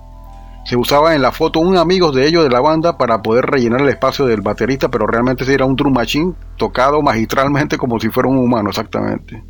Se 0.65 0.77
usaba 0.77 1.15
en 1.15 1.23
la 1.23 1.33
foto 1.33 1.59
un 1.59 1.77
amigo 1.77 2.13
de 2.13 2.27
ellos 2.27 2.45
de 2.45 2.51
la 2.51 2.61
banda 2.61 2.97
para 2.97 3.21
poder 3.21 3.47
rellenar 3.47 3.81
el 3.81 3.89
espacio 3.89 4.27
del 4.27 4.43
baterista, 4.43 4.89
pero 4.89 5.07
realmente 5.07 5.53
era 5.53 5.65
un 5.65 5.75
drum 5.75 5.93
machine 5.93 6.35
tocado 6.57 7.03
magistralmente 7.03 7.77
como 7.77 7.99
si 7.99 8.09
fuera 8.11 8.29
un 8.29 8.39
humano, 8.39 8.71
exactamente. 8.71 9.43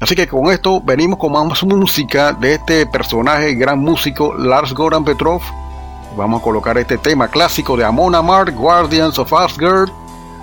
Así 0.00 0.14
que 0.14 0.26
con 0.26 0.50
esto 0.50 0.80
venimos 0.80 1.18
con 1.18 1.32
más 1.32 1.62
música 1.62 2.32
de 2.32 2.54
este 2.54 2.86
personaje, 2.86 3.54
gran 3.54 3.78
músico 3.78 4.34
Lars 4.34 4.72
Goran 4.72 5.04
Petrov. 5.04 5.42
Vamos 6.16 6.40
a 6.40 6.44
colocar 6.44 6.78
este 6.78 6.96
tema 6.96 7.28
clásico 7.28 7.76
de 7.76 7.84
Amon 7.84 8.14
Amarth, 8.14 8.54
Guardians 8.54 9.18
of 9.18 9.30
Asgard, 9.34 9.90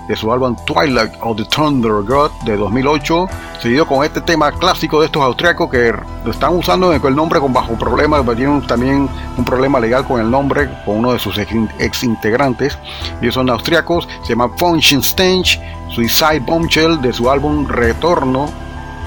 de 0.08 0.16
su 0.16 0.32
álbum 0.32 0.56
Twilight 0.66 1.12
of 1.20 1.36
the 1.36 1.44
Thunder 1.44 2.02
God 2.02 2.30
de 2.44 2.56
2008, 2.56 3.28
seguido 3.62 3.86
con 3.86 4.04
este 4.04 4.20
tema 4.22 4.50
clásico 4.50 5.00
de 5.00 5.06
estos 5.06 5.22
austriacos 5.22 5.70
que 5.70 5.92
lo 6.24 6.30
están 6.30 6.56
usando 6.56 6.92
el 6.92 7.14
nombre 7.14 7.38
con 7.38 7.52
bajo 7.52 7.74
problemas, 7.74 8.22
pero 8.22 8.36
tienen 8.36 8.66
también 8.66 9.08
un 9.36 9.44
problema 9.44 9.78
legal 9.78 10.06
con 10.06 10.20
el 10.20 10.30
nombre, 10.30 10.68
con 10.84 10.98
uno 10.98 11.12
de 11.12 11.18
sus 11.18 11.38
ex, 11.38 12.02
integrantes. 12.02 12.78
Ellos 13.20 13.34
son 13.34 13.50
austriacos, 13.50 14.08
se 14.22 14.30
llama 14.30 14.50
Stench, 14.80 15.60
Suicide 15.90 16.40
Bombshell 16.40 17.00
de 17.00 17.12
su 17.12 17.30
álbum 17.30 17.68
Retorno, 17.68 18.50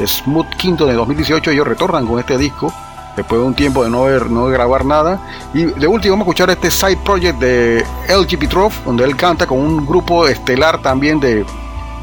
Smooth 0.06 0.50
Quinto 0.56 0.86
de 0.86 0.94
2018. 0.94 1.52
Ellos 1.52 1.68
retornan 1.68 2.06
con 2.06 2.20
este 2.20 2.38
disco 2.38 2.72
después 3.16 3.42
de 3.42 3.48
un 3.48 3.54
tiempo 3.54 3.84
de 3.84 3.90
no, 3.90 4.04
ver, 4.04 4.30
no 4.30 4.46
grabar 4.48 4.86
nada. 4.86 5.20
Y 5.54 5.64
de 5.66 5.88
último 5.88 6.14
vamos 6.14 6.28
a 6.28 6.30
escuchar 6.30 6.50
este 6.50 6.72
side 6.72 6.98
project 7.04 7.40
de 7.40 7.86
LG 8.10 8.40
Petrov, 8.40 8.72
donde 8.86 9.04
él 9.04 9.16
canta 9.16 9.46
con 9.46 9.60
un 9.60 9.86
grupo 9.86 10.28
estelar 10.28 10.82
también 10.82 11.20
de 11.20 11.46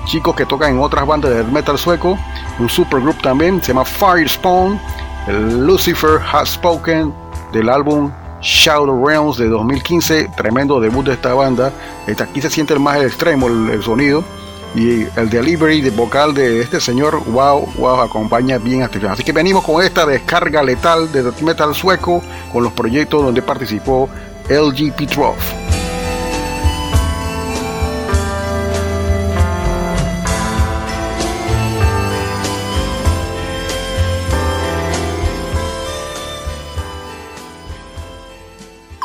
chicos 0.05 0.35
que 0.35 0.47
tocan 0.47 0.73
en 0.73 0.81
otras 0.81 1.07
bandas 1.07 1.35
de 1.35 1.45
metal 1.45 1.79
sueco, 1.79 2.19
un 2.59 2.69
supergroup 2.69 3.21
también, 3.21 3.61
se 3.63 3.69
llama 3.69 3.85
Firespawn, 3.85 4.81
el 5.27 5.67
Lucifer 5.67 6.21
Has 6.33 6.51
Spoken 6.51 7.13
del 7.53 7.69
álbum 7.69 8.11
Shadow 8.41 9.07
Realms 9.07 9.37
de 9.37 9.49
2015, 9.49 10.31
tremendo 10.37 10.81
debut 10.81 11.05
de 11.05 11.13
esta 11.13 11.35
banda. 11.35 11.73
Aquí 12.19 12.41
se 12.41 12.49
siente 12.49 12.73
el 12.73 12.81
más 12.81 13.03
extremo 13.03 13.49
el 13.49 13.83
sonido 13.83 14.25
y 14.74 15.07
el 15.19 15.31
delivery 15.31 15.81
de 15.81 15.90
vocal 15.90 16.35
de 16.35 16.61
este 16.61 16.81
señor, 16.81 17.23
wow, 17.27 17.66
wow, 17.77 18.01
acompaña 18.01 18.59
bien 18.59 18.82
a 18.82 18.86
este 18.86 19.07
Así 19.09 19.23
que 19.23 19.32
venimos 19.32 19.65
con 19.65 19.82
esta 19.82 20.07
descarga 20.07 20.62
letal 20.62 21.11
de 21.11 21.23
death 21.23 21.40
metal 21.40 21.74
sueco 21.74 22.23
con 22.53 22.62
los 22.62 22.73
proyectos 22.73 23.23
donde 23.23 23.43
participó 23.43 24.09
LG 24.49 24.95
Petrov. 24.95 25.36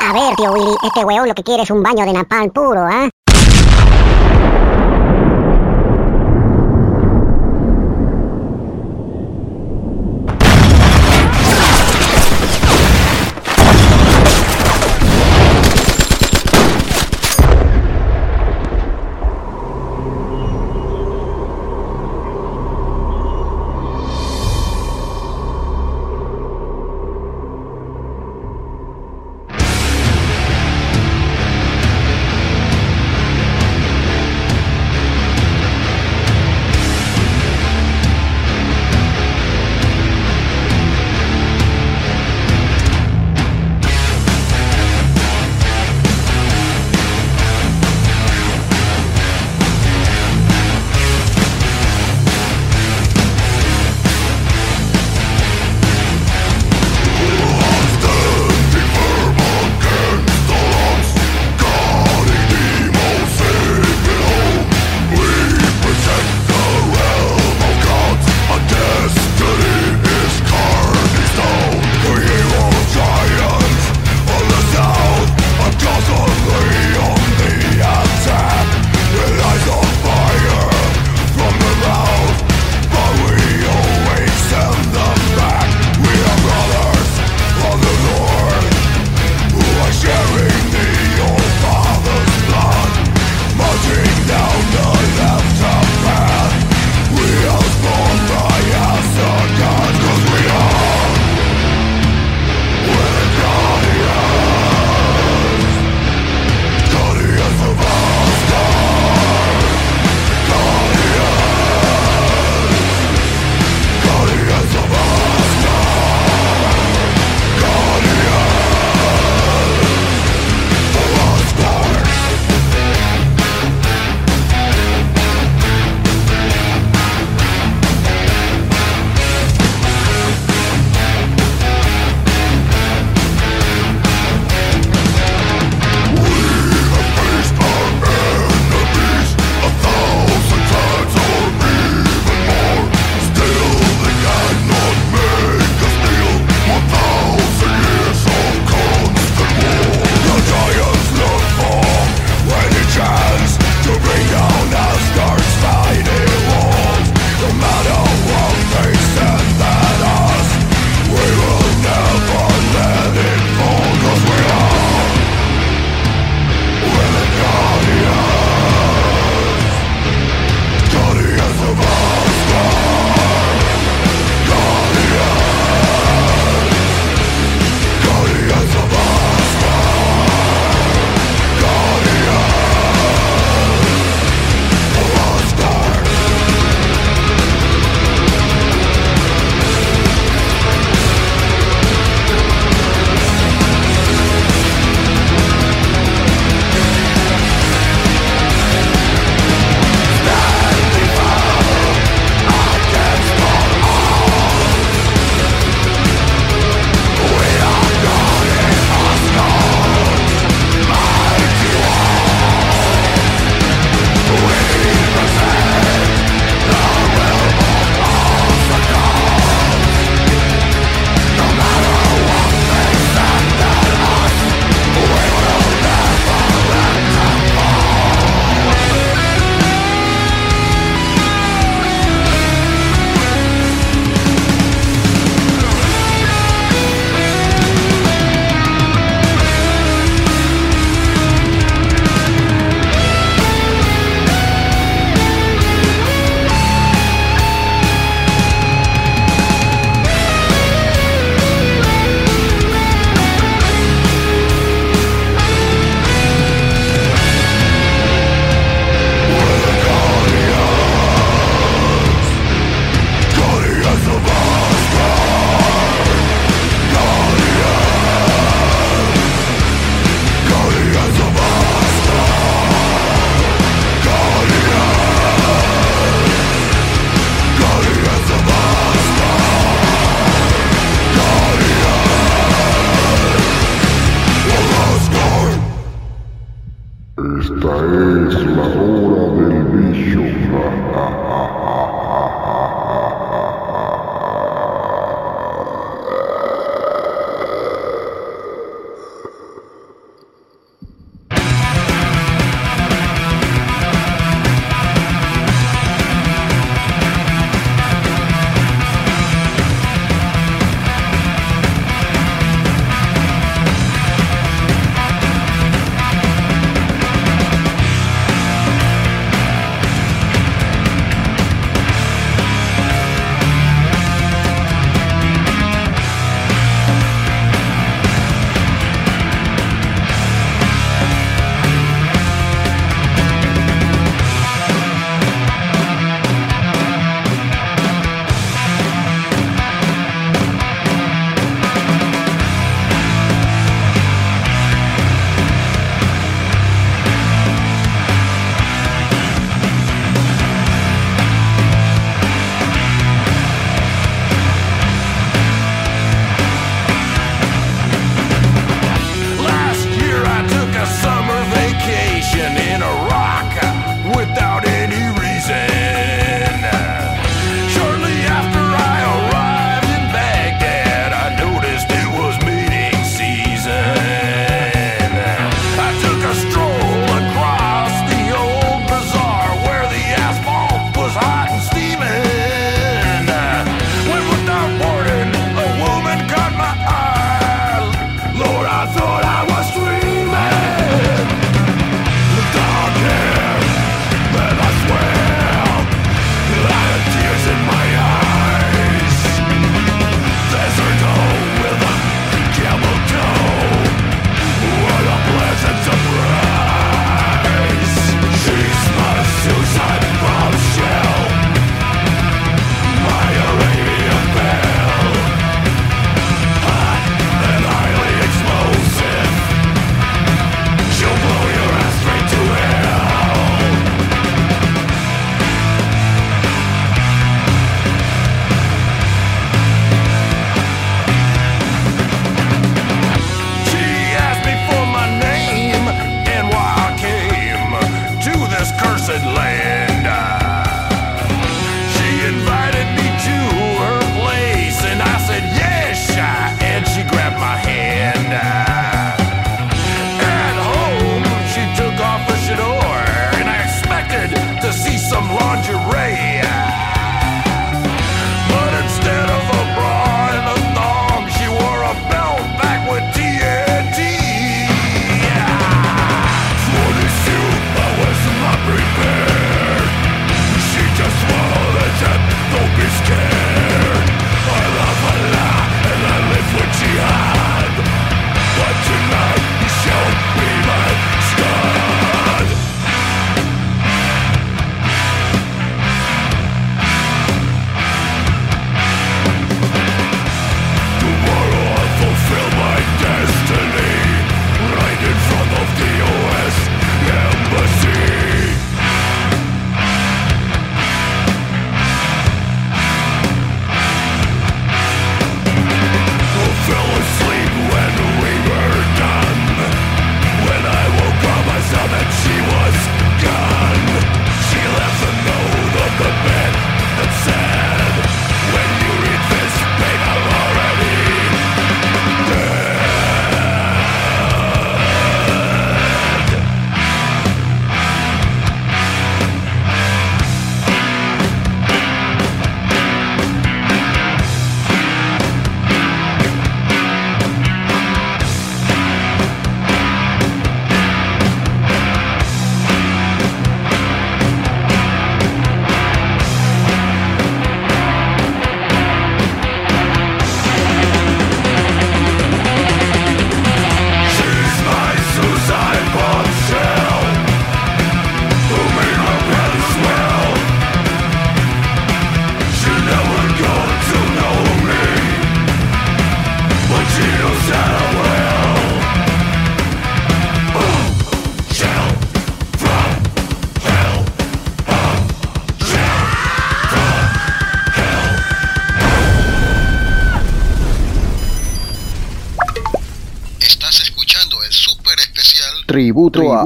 A 0.06 0.14
ver, 0.14 0.36
tío 0.36 0.52
Willy, 0.52 0.76
este 0.84 1.06
weón 1.06 1.28
lo 1.28 1.34
que 1.34 1.44
quiere 1.44 1.64
es 1.64 1.72
un 1.72 1.82
baño 1.82 2.06
de 2.06 2.14
napalm 2.14 2.52
puro, 2.52 2.86
¿ah? 2.86 3.10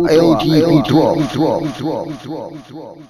ATP 0.06 0.84
12. 0.88 3.07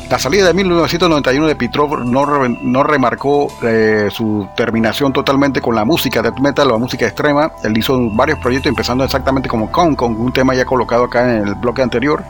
la 0.10 0.20
salida 0.20 0.48
de 0.48 0.54
1991 0.54 1.48
de 1.48 1.56
Petrov 1.58 2.06
no, 2.06 2.48
no 2.48 2.84
remarcó 2.84 3.50
eh, 3.62 4.08
su 4.10 4.48
terminación 4.56 5.12
totalmente 5.12 5.60
con 5.60 5.76
la 5.76 5.84
música 5.84 6.22
death 6.22 6.40
metal 6.40 6.70
o 6.70 6.72
la 6.72 6.78
música 6.78 7.06
extrema. 7.06 7.52
Él 7.64 7.78
hizo 7.78 8.00
varios 8.12 8.40
proyectos 8.40 8.70
empezando 8.70 9.04
exactamente 9.04 9.50
como 9.50 9.70
Con, 9.70 9.96
con 9.96 10.20
un 10.20 10.32
tema 10.32 10.56
ya 10.56 10.64
colocado 10.64 11.04
acá 11.04 11.30
en 11.30 11.48
el 11.48 11.56
bloque 11.56 11.82
anterior 11.82 12.24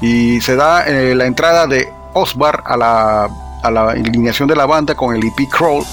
y 0.00 0.40
se 0.40 0.56
da 0.56 0.86
eh, 0.86 1.14
la 1.14 1.26
entrada 1.26 1.66
de 1.66 1.92
Osbar 2.12 2.62
a 2.64 2.76
la, 2.76 3.28
a 3.62 3.70
la 3.70 3.90
alineación 3.90 4.48
de 4.48 4.56
la 4.56 4.66
banda 4.66 4.94
con 4.94 5.14
el 5.14 5.22
EP 5.24 5.48
Crawl. 5.50 5.84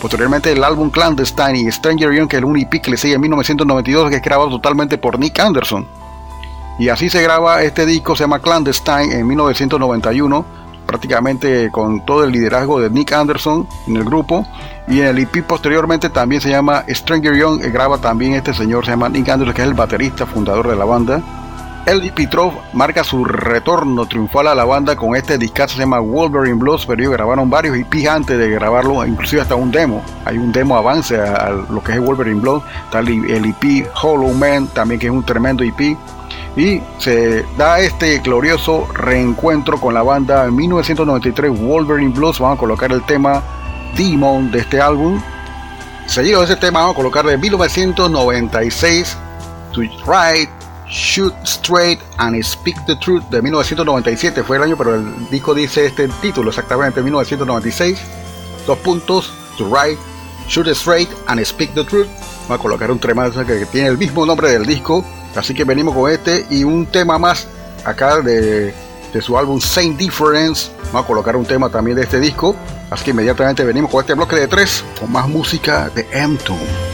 Posteriormente 0.00 0.52
el 0.52 0.62
álbum 0.62 0.90
Clandestine 0.90 1.58
y 1.58 1.72
Stranger 1.72 2.12
Young, 2.12 2.28
que 2.28 2.36
es 2.36 2.42
un 2.42 2.58
EP 2.58 2.82
que 2.82 2.90
le 2.90 2.96
sigue 2.96 3.14
en 3.14 3.20
1992, 3.22 4.10
que 4.10 4.16
es 4.16 4.22
grabado 4.22 4.50
totalmente 4.50 4.98
por 4.98 5.18
Nick 5.18 5.38
Anderson. 5.38 5.86
Y 6.78 6.88
así 6.88 7.08
se 7.08 7.22
graba 7.22 7.62
este 7.62 7.86
disco, 7.86 8.16
se 8.16 8.24
llama 8.24 8.40
Clandestine, 8.40 9.14
en 9.14 9.26
1991, 9.26 10.44
prácticamente 10.86 11.70
con 11.70 12.04
todo 12.04 12.24
el 12.24 12.32
liderazgo 12.32 12.80
de 12.80 12.90
Nick 12.90 13.12
Anderson 13.12 13.66
en 13.86 13.96
el 13.96 14.04
grupo. 14.04 14.46
Y 14.88 15.00
en 15.00 15.06
el 15.06 15.18
EP 15.18 15.42
posteriormente 15.46 16.10
también 16.10 16.42
se 16.42 16.50
llama 16.50 16.84
Stranger 16.88 17.34
Young, 17.36 17.60
que 17.60 17.70
graba 17.70 17.96
también 17.98 18.34
este 18.34 18.52
señor, 18.52 18.84
se 18.84 18.90
llama 18.90 19.08
Nick 19.08 19.28
Anderson, 19.28 19.54
que 19.54 19.62
es 19.62 19.68
el 19.68 19.74
baterista 19.74 20.26
fundador 20.26 20.68
de 20.68 20.76
la 20.76 20.84
banda. 20.84 21.43
Ellie 21.86 22.12
Petrov 22.12 22.54
marca 22.72 23.04
su 23.04 23.26
retorno 23.26 24.06
triunfal 24.06 24.48
a 24.48 24.54
la 24.54 24.64
banda 24.64 24.96
con 24.96 25.14
este 25.16 25.36
discazo 25.36 25.74
se 25.74 25.80
llama 25.80 26.00
Wolverine 26.00 26.58
Blues, 26.58 26.86
pero 26.86 27.02
ellos 27.02 27.12
grabaron 27.12 27.50
varios 27.50 27.76
EPs 27.76 28.06
antes 28.06 28.38
de 28.38 28.48
grabarlo, 28.48 29.04
inclusive 29.04 29.42
hasta 29.42 29.54
un 29.54 29.70
demo. 29.70 30.02
Hay 30.24 30.38
un 30.38 30.50
demo 30.50 30.78
avance 30.78 31.20
a, 31.20 31.50
lo 31.50 31.82
que 31.84 31.92
es 31.92 32.00
Wolverine 32.00 32.40
Blues, 32.40 32.62
está 32.84 33.00
el, 33.00 33.44
EP 33.44 33.86
Hollow 34.02 34.32
Man, 34.32 34.66
también 34.68 34.98
que 34.98 35.08
es 35.08 35.12
un 35.12 35.24
tremendo 35.24 35.62
EP. 35.62 35.96
Y 36.56 36.80
se 36.98 37.44
da 37.58 37.78
este 37.80 38.18
glorioso 38.20 38.88
reencuentro 38.94 39.78
con 39.78 39.92
la 39.92 40.02
banda 40.02 40.46
en 40.46 40.56
1993 40.56 41.60
Wolverine 41.60 42.12
Blues. 42.12 42.38
Vamos 42.38 42.56
a 42.56 42.60
colocar 42.60 42.92
el 42.92 43.04
tema 43.04 43.42
Demon 43.94 44.50
de 44.50 44.60
este 44.60 44.80
álbum. 44.80 45.20
Seguido 46.06 46.40
de 46.40 46.46
ese 46.46 46.56
tema 46.56 46.80
vamos 46.80 46.94
a 46.94 46.96
colocar 46.96 47.26
de 47.26 47.36
1996 47.36 49.18
To 49.72 49.80
Right 49.82 50.63
Shoot 50.94 51.34
Straight 51.44 51.98
and 52.18 52.40
Speak 52.44 52.76
the 52.86 52.94
Truth 52.94 53.24
de 53.24 53.42
1997 53.42 54.44
fue 54.44 54.58
el 54.58 54.62
año, 54.62 54.76
pero 54.76 54.94
el 54.94 55.28
disco 55.28 55.52
dice 55.52 55.86
este 55.86 56.06
título 56.22 56.50
exactamente 56.50 57.02
1996. 57.02 57.98
Dos 58.64 58.78
puntos, 58.78 59.32
To 59.58 59.68
Write, 59.68 59.98
Shoot 60.48 60.68
Straight 60.68 61.10
and 61.26 61.44
Speak 61.44 61.74
the 61.74 61.82
Truth. 61.82 62.06
Vamos 62.42 62.60
a 62.60 62.62
colocar 62.62 62.92
un 62.92 63.00
tema 63.00 63.28
que, 63.28 63.66
tiene 63.66 63.88
el 63.88 63.98
mismo 63.98 64.24
nombre 64.24 64.48
del 64.52 64.64
disco, 64.64 65.04
así 65.34 65.52
que 65.52 65.64
venimos 65.64 65.94
con 65.94 66.10
este 66.12 66.46
y 66.48 66.62
un 66.62 66.86
tema 66.86 67.18
más 67.18 67.48
acá 67.84 68.20
de, 68.20 68.72
de 69.12 69.20
su 69.20 69.36
álbum 69.36 69.60
Saint 69.60 69.98
Difference. 69.98 70.70
Vamos 70.92 71.04
a 71.04 71.06
colocar 71.08 71.34
un 71.34 71.44
tema 71.44 71.68
también 71.70 71.96
de 71.96 72.04
este 72.04 72.20
disco, 72.20 72.54
así 72.90 73.04
que 73.04 73.10
inmediatamente 73.10 73.64
venimos 73.64 73.90
con 73.90 74.00
este 74.00 74.14
bloque 74.14 74.36
de 74.36 74.46
tres 74.46 74.84
con 75.00 75.10
más 75.10 75.26
música 75.28 75.90
de 75.90 76.06
M-Tune. 76.12 76.93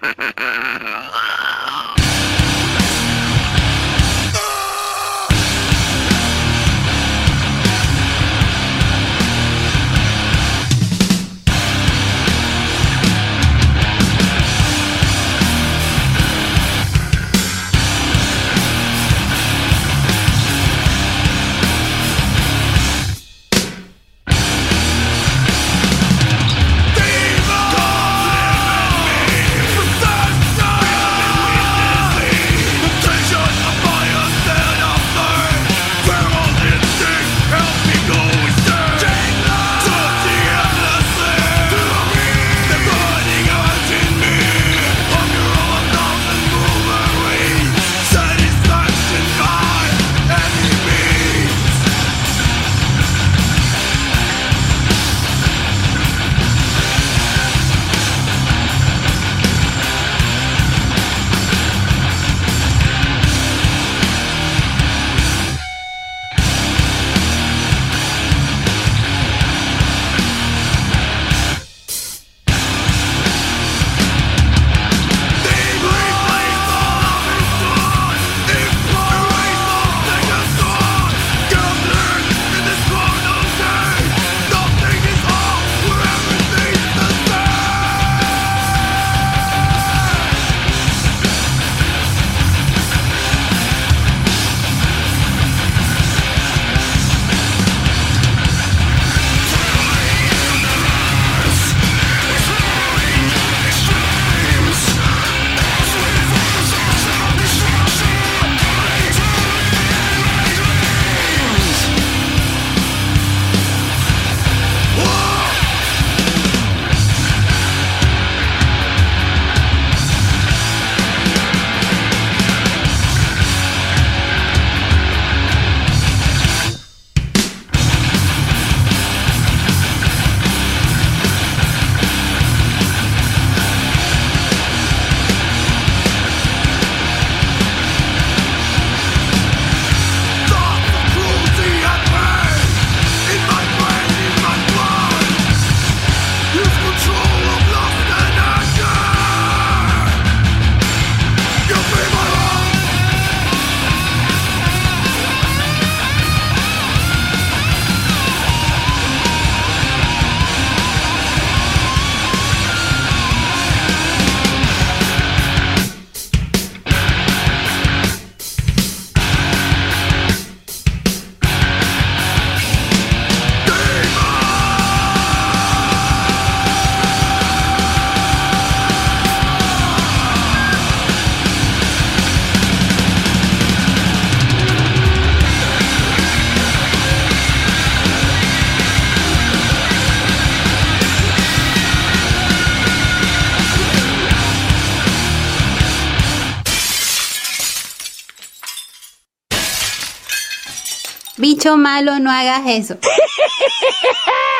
malo, 201.77 202.19
no 202.19 202.31
hagas 202.31 202.63
eso. 202.65 202.97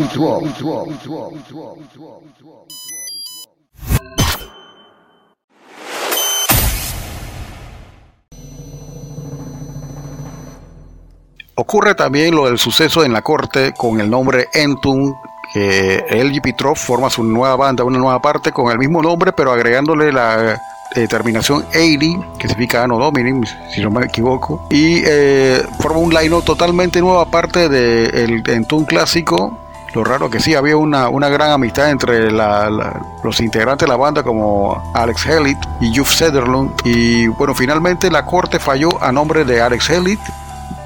Ocurre 11.56 11.96
también 11.96 12.36
lo 12.36 12.46
del 12.46 12.56
suceso 12.56 13.02
en 13.02 13.12
la 13.12 13.22
corte 13.22 13.72
con 13.76 14.00
el 14.00 14.08
nombre 14.08 14.46
Entum, 14.54 15.12
que 15.52 16.04
LGP 16.08 16.56
Trop 16.56 16.76
forma 16.76 17.10
su 17.10 17.24
nueva 17.24 17.56
banda, 17.56 17.82
una 17.82 17.98
nueva 17.98 18.22
parte 18.22 18.52
con 18.52 18.70
el 18.70 18.78
mismo 18.78 19.02
nombre, 19.02 19.32
pero 19.32 19.50
agregándole 19.50 20.12
la 20.12 20.56
eh, 20.94 21.06
terminación 21.08 21.64
80, 21.68 22.36
que 22.38 22.48
significa 22.48 22.84
Anno 22.84 22.98
Domini, 22.98 23.46
si 23.74 23.80
no 23.80 23.90
me 23.90 24.04
equivoco, 24.04 24.66
y 24.70 25.02
eh, 25.04 25.62
forma 25.78 25.98
un 25.98 26.12
line 26.12 26.42
totalmente 26.42 27.00
nuevo 27.00 27.20
aparte 27.20 27.68
del 27.68 28.42
Entum 28.48 28.84
clásico. 28.84 29.56
Lo 29.92 30.04
raro 30.04 30.30
que 30.30 30.38
sí, 30.38 30.54
había 30.54 30.76
una, 30.76 31.08
una 31.08 31.28
gran 31.28 31.50
amistad 31.50 31.90
entre 31.90 32.30
los 32.30 33.40
integrantes 33.40 33.86
de 33.86 33.90
la 33.90 33.96
banda 33.96 34.22
como 34.22 34.92
Alex 34.94 35.26
Hellit 35.26 35.58
y 35.80 35.96
Juf 35.96 36.14
Sederlund. 36.14 36.70
Y 36.84 37.26
bueno, 37.26 37.56
finalmente 37.56 38.08
la 38.08 38.24
corte 38.24 38.60
falló 38.60 39.02
a 39.02 39.10
nombre 39.10 39.44
de 39.44 39.60
Alex 39.60 39.90
Hellit 39.90 40.20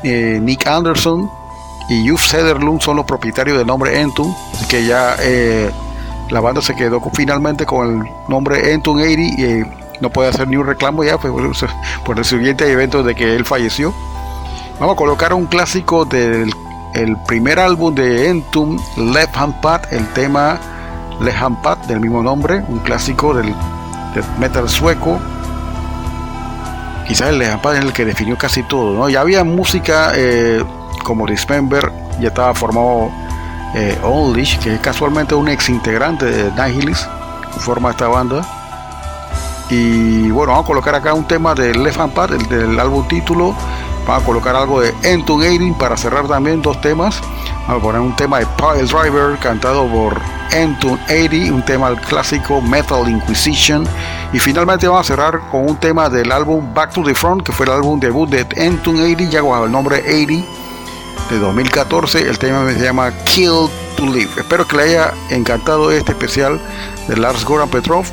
eh, 0.05 0.39
Nick 0.41 0.67
Anderson 0.67 1.31
y 1.89 2.05
Yuf 2.05 2.27
Sederlund 2.27 2.81
son 2.83 2.97
los 2.97 3.07
propietarios 3.07 3.57
del 3.57 3.67
nombre 3.67 4.01
Entum, 4.01 4.35
así 4.53 4.67
que 4.67 4.85
ya 4.85 5.17
eh, 5.19 5.71
la 6.29 6.41
banda 6.41 6.61
se 6.61 6.75
quedó 6.75 7.01
finalmente 7.15 7.65
con 7.65 8.03
el 8.03 8.11
nombre 8.29 8.73
Entum 8.73 8.99
80 8.99 9.23
y 9.23 9.45
eh, 9.45 9.67
no 10.05 10.11
puede 10.11 10.29
hacer 10.29 10.47
ni 10.47 10.57
un 10.57 10.67
reclamo 10.67 11.03
ya 11.03 11.17
pues, 11.17 11.33
por, 12.05 12.19
el 12.19 12.25
siguiente 12.27 12.71
evento 12.71 13.03
de 13.03 13.15
que 13.15 13.35
él 13.35 13.47
falleció. 13.47 13.95
Vamos 14.79 14.95
a 14.95 14.97
colocar 14.97 15.33
un 15.33 15.47
clásico 15.47 16.05
del 16.05 16.53
el 16.95 17.17
primer 17.27 17.59
álbum 17.59 17.93
de 17.95 18.29
Entum, 18.29 18.79
Left 18.97 19.37
Hand 19.37 19.61
Pad, 19.61 19.93
el 19.93 20.07
tema 20.13 20.61
Left 21.21 21.43
Hand 21.43 21.63
Pad 21.63 21.79
del 21.89 22.01
mismo 22.01 22.23
nombre, 22.23 22.63
un 22.69 22.79
clásico 22.81 23.35
del, 23.35 23.53
metal 24.39 24.69
sueco 24.69 25.19
quizás 27.09 27.31
el 27.31 27.39
de 27.39 27.47
Japan 27.47 27.77
es 27.77 27.85
el 27.85 27.93
que 27.93 28.05
definió 28.05 28.39
casi 28.39 28.63
todo, 28.63 28.95
¿no? 28.95 29.09
Ya 29.09 29.23
había 29.23 29.43
música 29.43 30.13
eh, 30.15 30.63
como 31.03 31.27
Dismember, 31.27 31.91
ya 32.21 32.29
estaba 32.29 32.55
formado 32.55 33.11
eh, 33.75 33.99
que 34.63 34.75
es 34.75 34.81
casualmente 34.81 35.35
un 35.35 35.49
ex 35.49 35.69
integrante 35.69 36.27
de 36.27 36.51
Nihilis, 36.53 37.09
forma 37.59 37.91
esta 37.91 38.09
banda. 38.09 38.64
Y 39.71 40.31
bueno, 40.31 40.53
vamos 40.53 40.65
a 40.65 40.69
colocar 40.69 40.95
acá 40.95 41.15
un 41.15 41.25
tema 41.25 41.55
de 41.55 41.75
Left 41.75 41.99
Pad, 42.15 42.35
el 42.35 42.49
del 42.49 42.79
álbum 42.79 43.07
título. 43.09 43.55
Vamos 44.07 44.23
a 44.23 44.27
colocar 44.27 44.55
algo 44.55 44.83
de 44.83 44.91
80 45.01 45.79
para 45.79 45.97
cerrar 45.97 46.29
también 46.29 46.61
dos 46.61 46.79
temas. 46.81 47.21
Vamos 47.67 47.79
a 47.79 47.83
poner 47.83 48.01
un 48.03 48.15
tema 48.15 48.41
de 48.41 48.47
Pile 48.47 48.85
Driver 48.85 49.39
cantado 49.39 49.87
por 49.87 50.21
Entun 50.53 51.01
80, 51.09 51.55
un 51.55 51.65
tema 51.65 51.89
del 51.89 52.01
clásico 52.01 52.61
Metal 52.61 53.09
Inquisition. 53.09 53.87
Y 54.35 54.39
finalmente 54.39 54.87
vamos 54.87 55.07
a 55.07 55.09
cerrar 55.09 55.41
con 55.51 55.71
un 55.71 55.77
tema 55.77 56.11
del 56.11 56.31
álbum 56.31 56.75
Back 56.75 56.93
to 56.93 57.03
the 57.03 57.15
Front, 57.15 57.45
que 57.45 57.53
fue 57.53 57.65
el 57.65 57.73
álbum 57.73 57.99
debut 57.99 58.29
de 58.29 58.47
Entun 58.57 59.01
80, 59.01 59.31
ya 59.31 59.41
bajo 59.41 59.65
el 59.65 59.73
nombre 59.73 60.01
80 60.01 60.47
de 61.31 61.39
2014. 61.39 62.29
El 62.29 62.39
tema 62.39 62.71
se 62.71 62.81
llama 62.81 63.11
Kill 63.25 63.71
to 63.97 64.05
Live. 64.05 64.31
Espero 64.37 64.69
que 64.69 64.77
le 64.77 64.83
haya 64.83 65.15
encantado 65.31 65.91
este 65.91 66.13
especial 66.13 66.61
de 67.09 67.17
Lars 67.17 67.43
Goran 67.47 67.71
Petrov 67.71 68.05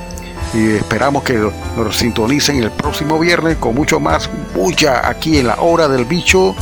y 0.54 0.72
esperamos 0.72 1.24
que 1.24 1.38
nos 1.78 1.96
sintonicen 1.96 2.64
el 2.64 2.72
próximo 2.72 3.20
viernes 3.20 3.58
con 3.58 3.76
mucho 3.76 4.00
más 4.00 4.30
bulla 4.54 5.08
aquí 5.08 5.38
en 5.38 5.48
la 5.48 5.56
hora 5.62 5.88
del 5.88 6.06
bicho, 6.06 6.56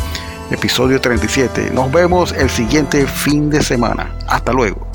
episodio 0.52 1.02
37. 1.02 1.72
Nos 1.72 1.92
vemos 1.92 2.32
el 2.34 2.50
siguiente 2.50 3.06
fin 3.08 3.50
de 3.50 3.64
semana. 3.64 4.14
Hasta 4.28 4.54
luego. 4.54 4.89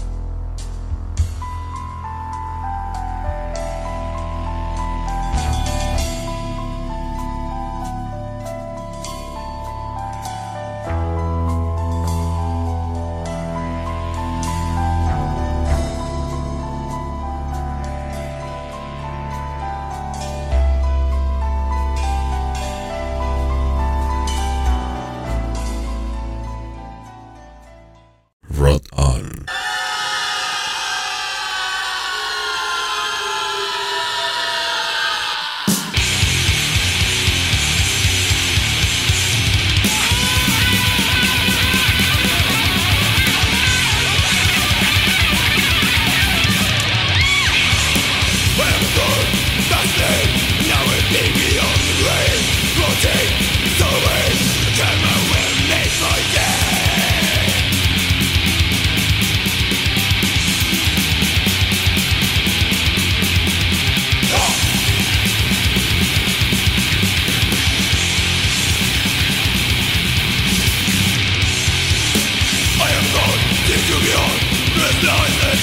Right, 75.07 75.45
or 75.45 75.57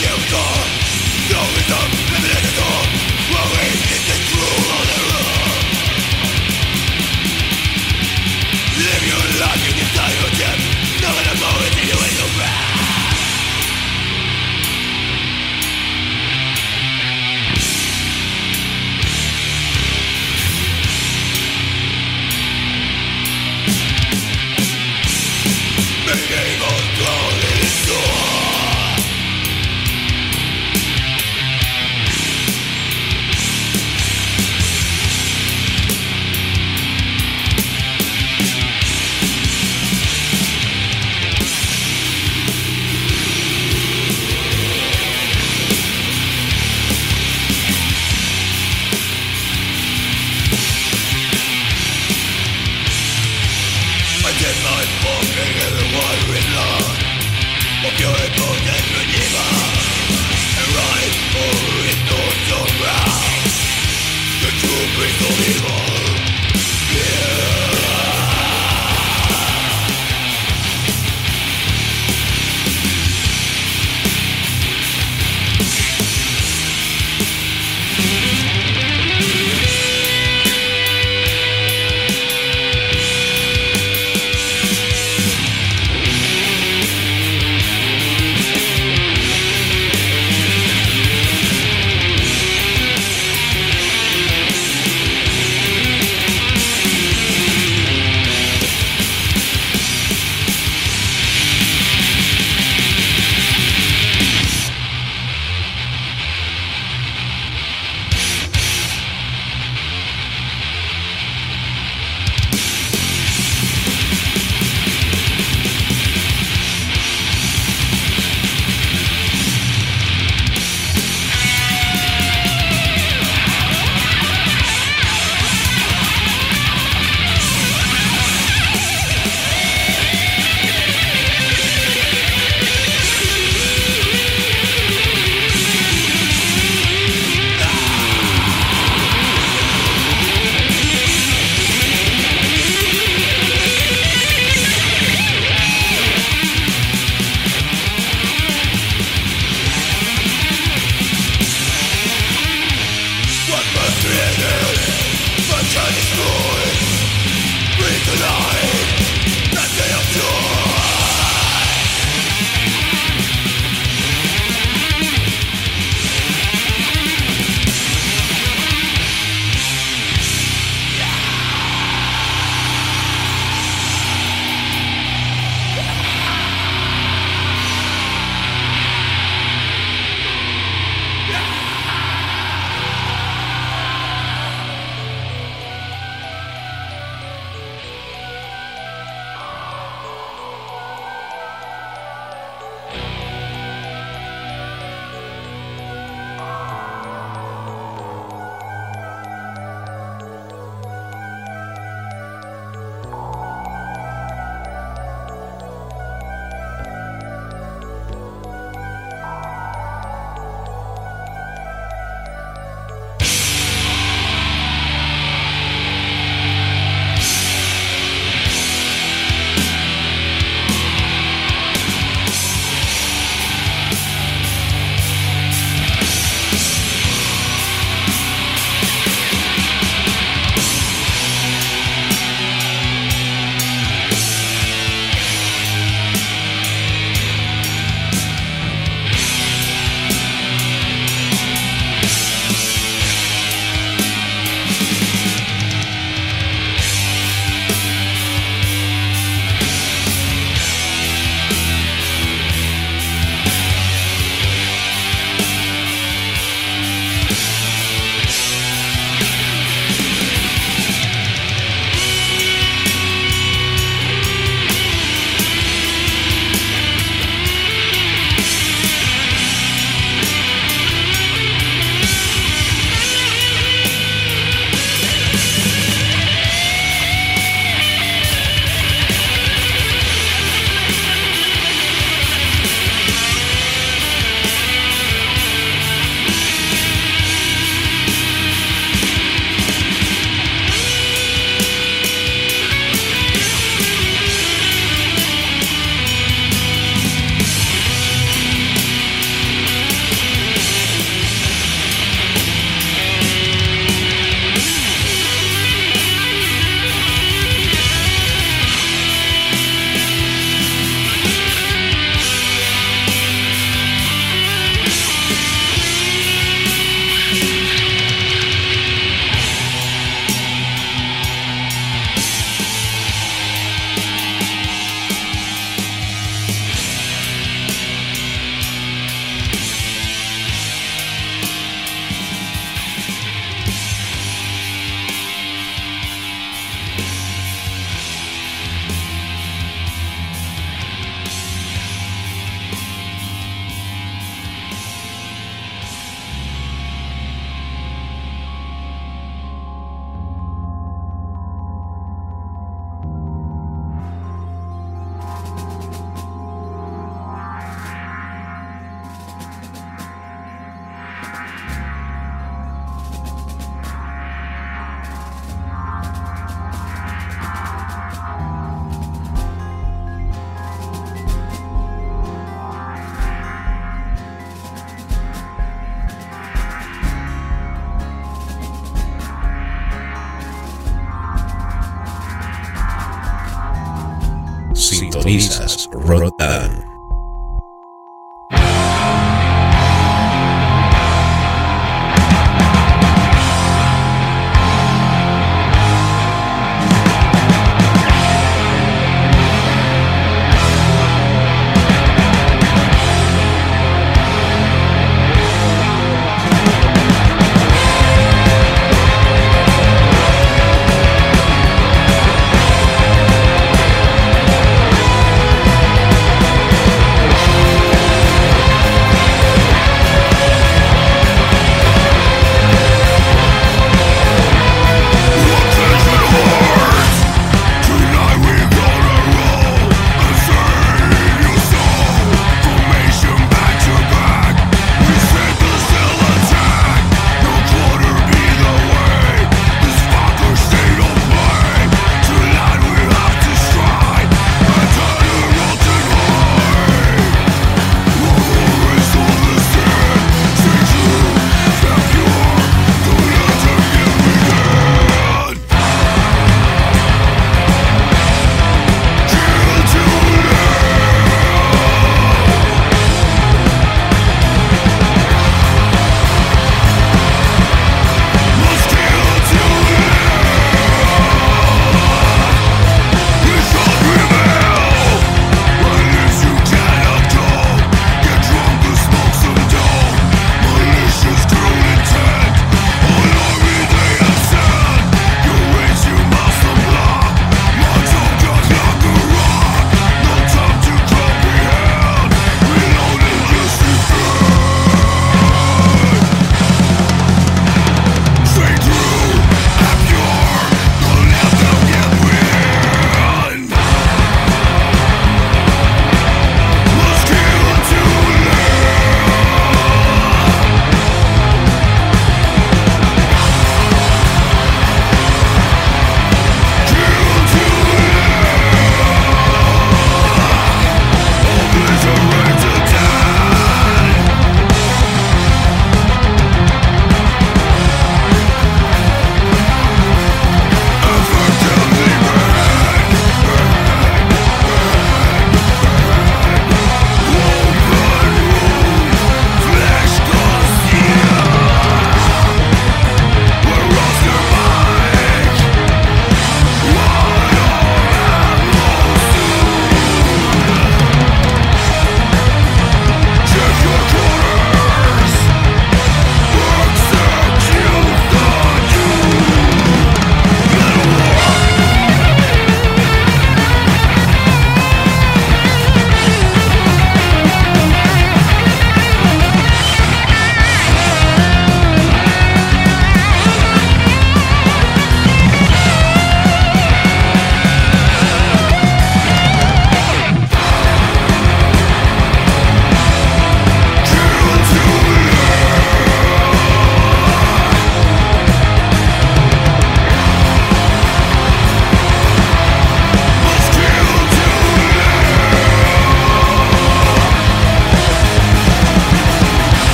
in 2.13 2.43
the 2.43 2.53
ground. 2.55 3.00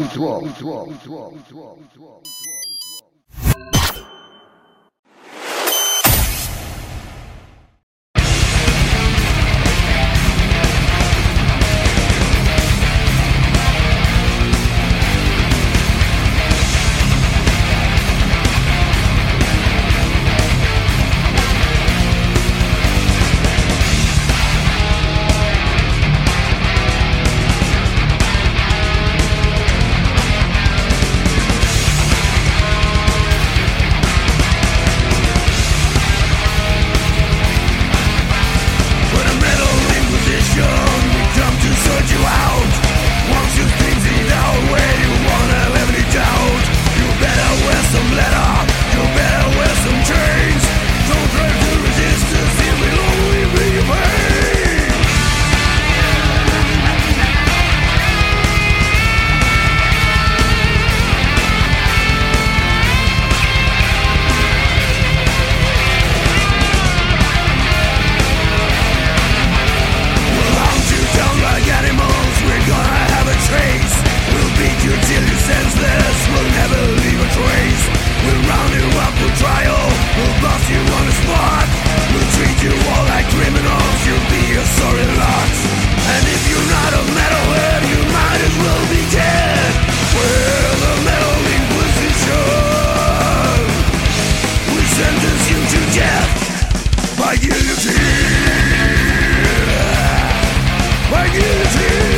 you. 101.81 102.08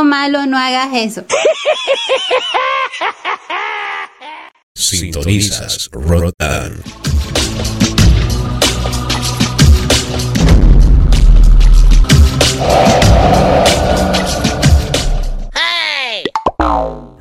Malo, 0.00 0.46
no 0.46 0.56
hagas 0.58 0.88
eso. 0.94 1.24
Sintonizas 4.74 5.90
Rotan. 5.92 6.82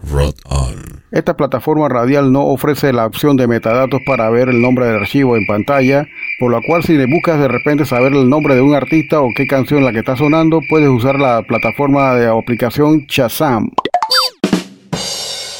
Rotan. 0.04 1.04
Esta 1.12 1.36
plataforma 1.36 1.90
radial 1.90 2.32
no 2.32 2.46
ofrece 2.46 2.94
la 2.94 3.06
opción 3.06 3.36
de 3.36 3.48
metadatos 3.48 4.00
para 4.06 4.30
ver 4.30 4.48
el 4.48 4.62
nombre 4.62 4.86
del 4.86 4.96
archivo 4.96 5.36
en 5.36 5.46
pantalla, 5.46 6.08
por 6.42 6.50
lo 6.50 6.60
cual 6.64 6.82
si 6.84 6.98
le 6.98 7.06
buscas 7.06 7.40
de 7.40 7.48
repente 7.48 7.86
saber 7.86 8.14
el 8.14 8.28
nombre 8.28 8.56
de 8.56 8.62
un 8.62 8.74
artista 8.74 9.22
o 9.22 9.30
qué 9.36 9.46
canción 9.46 9.86
la 9.86 9.92
que 9.92 10.00
está 10.00 10.16
sonando, 10.16 10.60
puedes 10.68 10.90
usar 10.90 11.20
la 11.20 11.44
plataforma 11.44 12.16
de 12.16 12.28
aplicación 12.28 13.06
Shazam. 13.08 13.70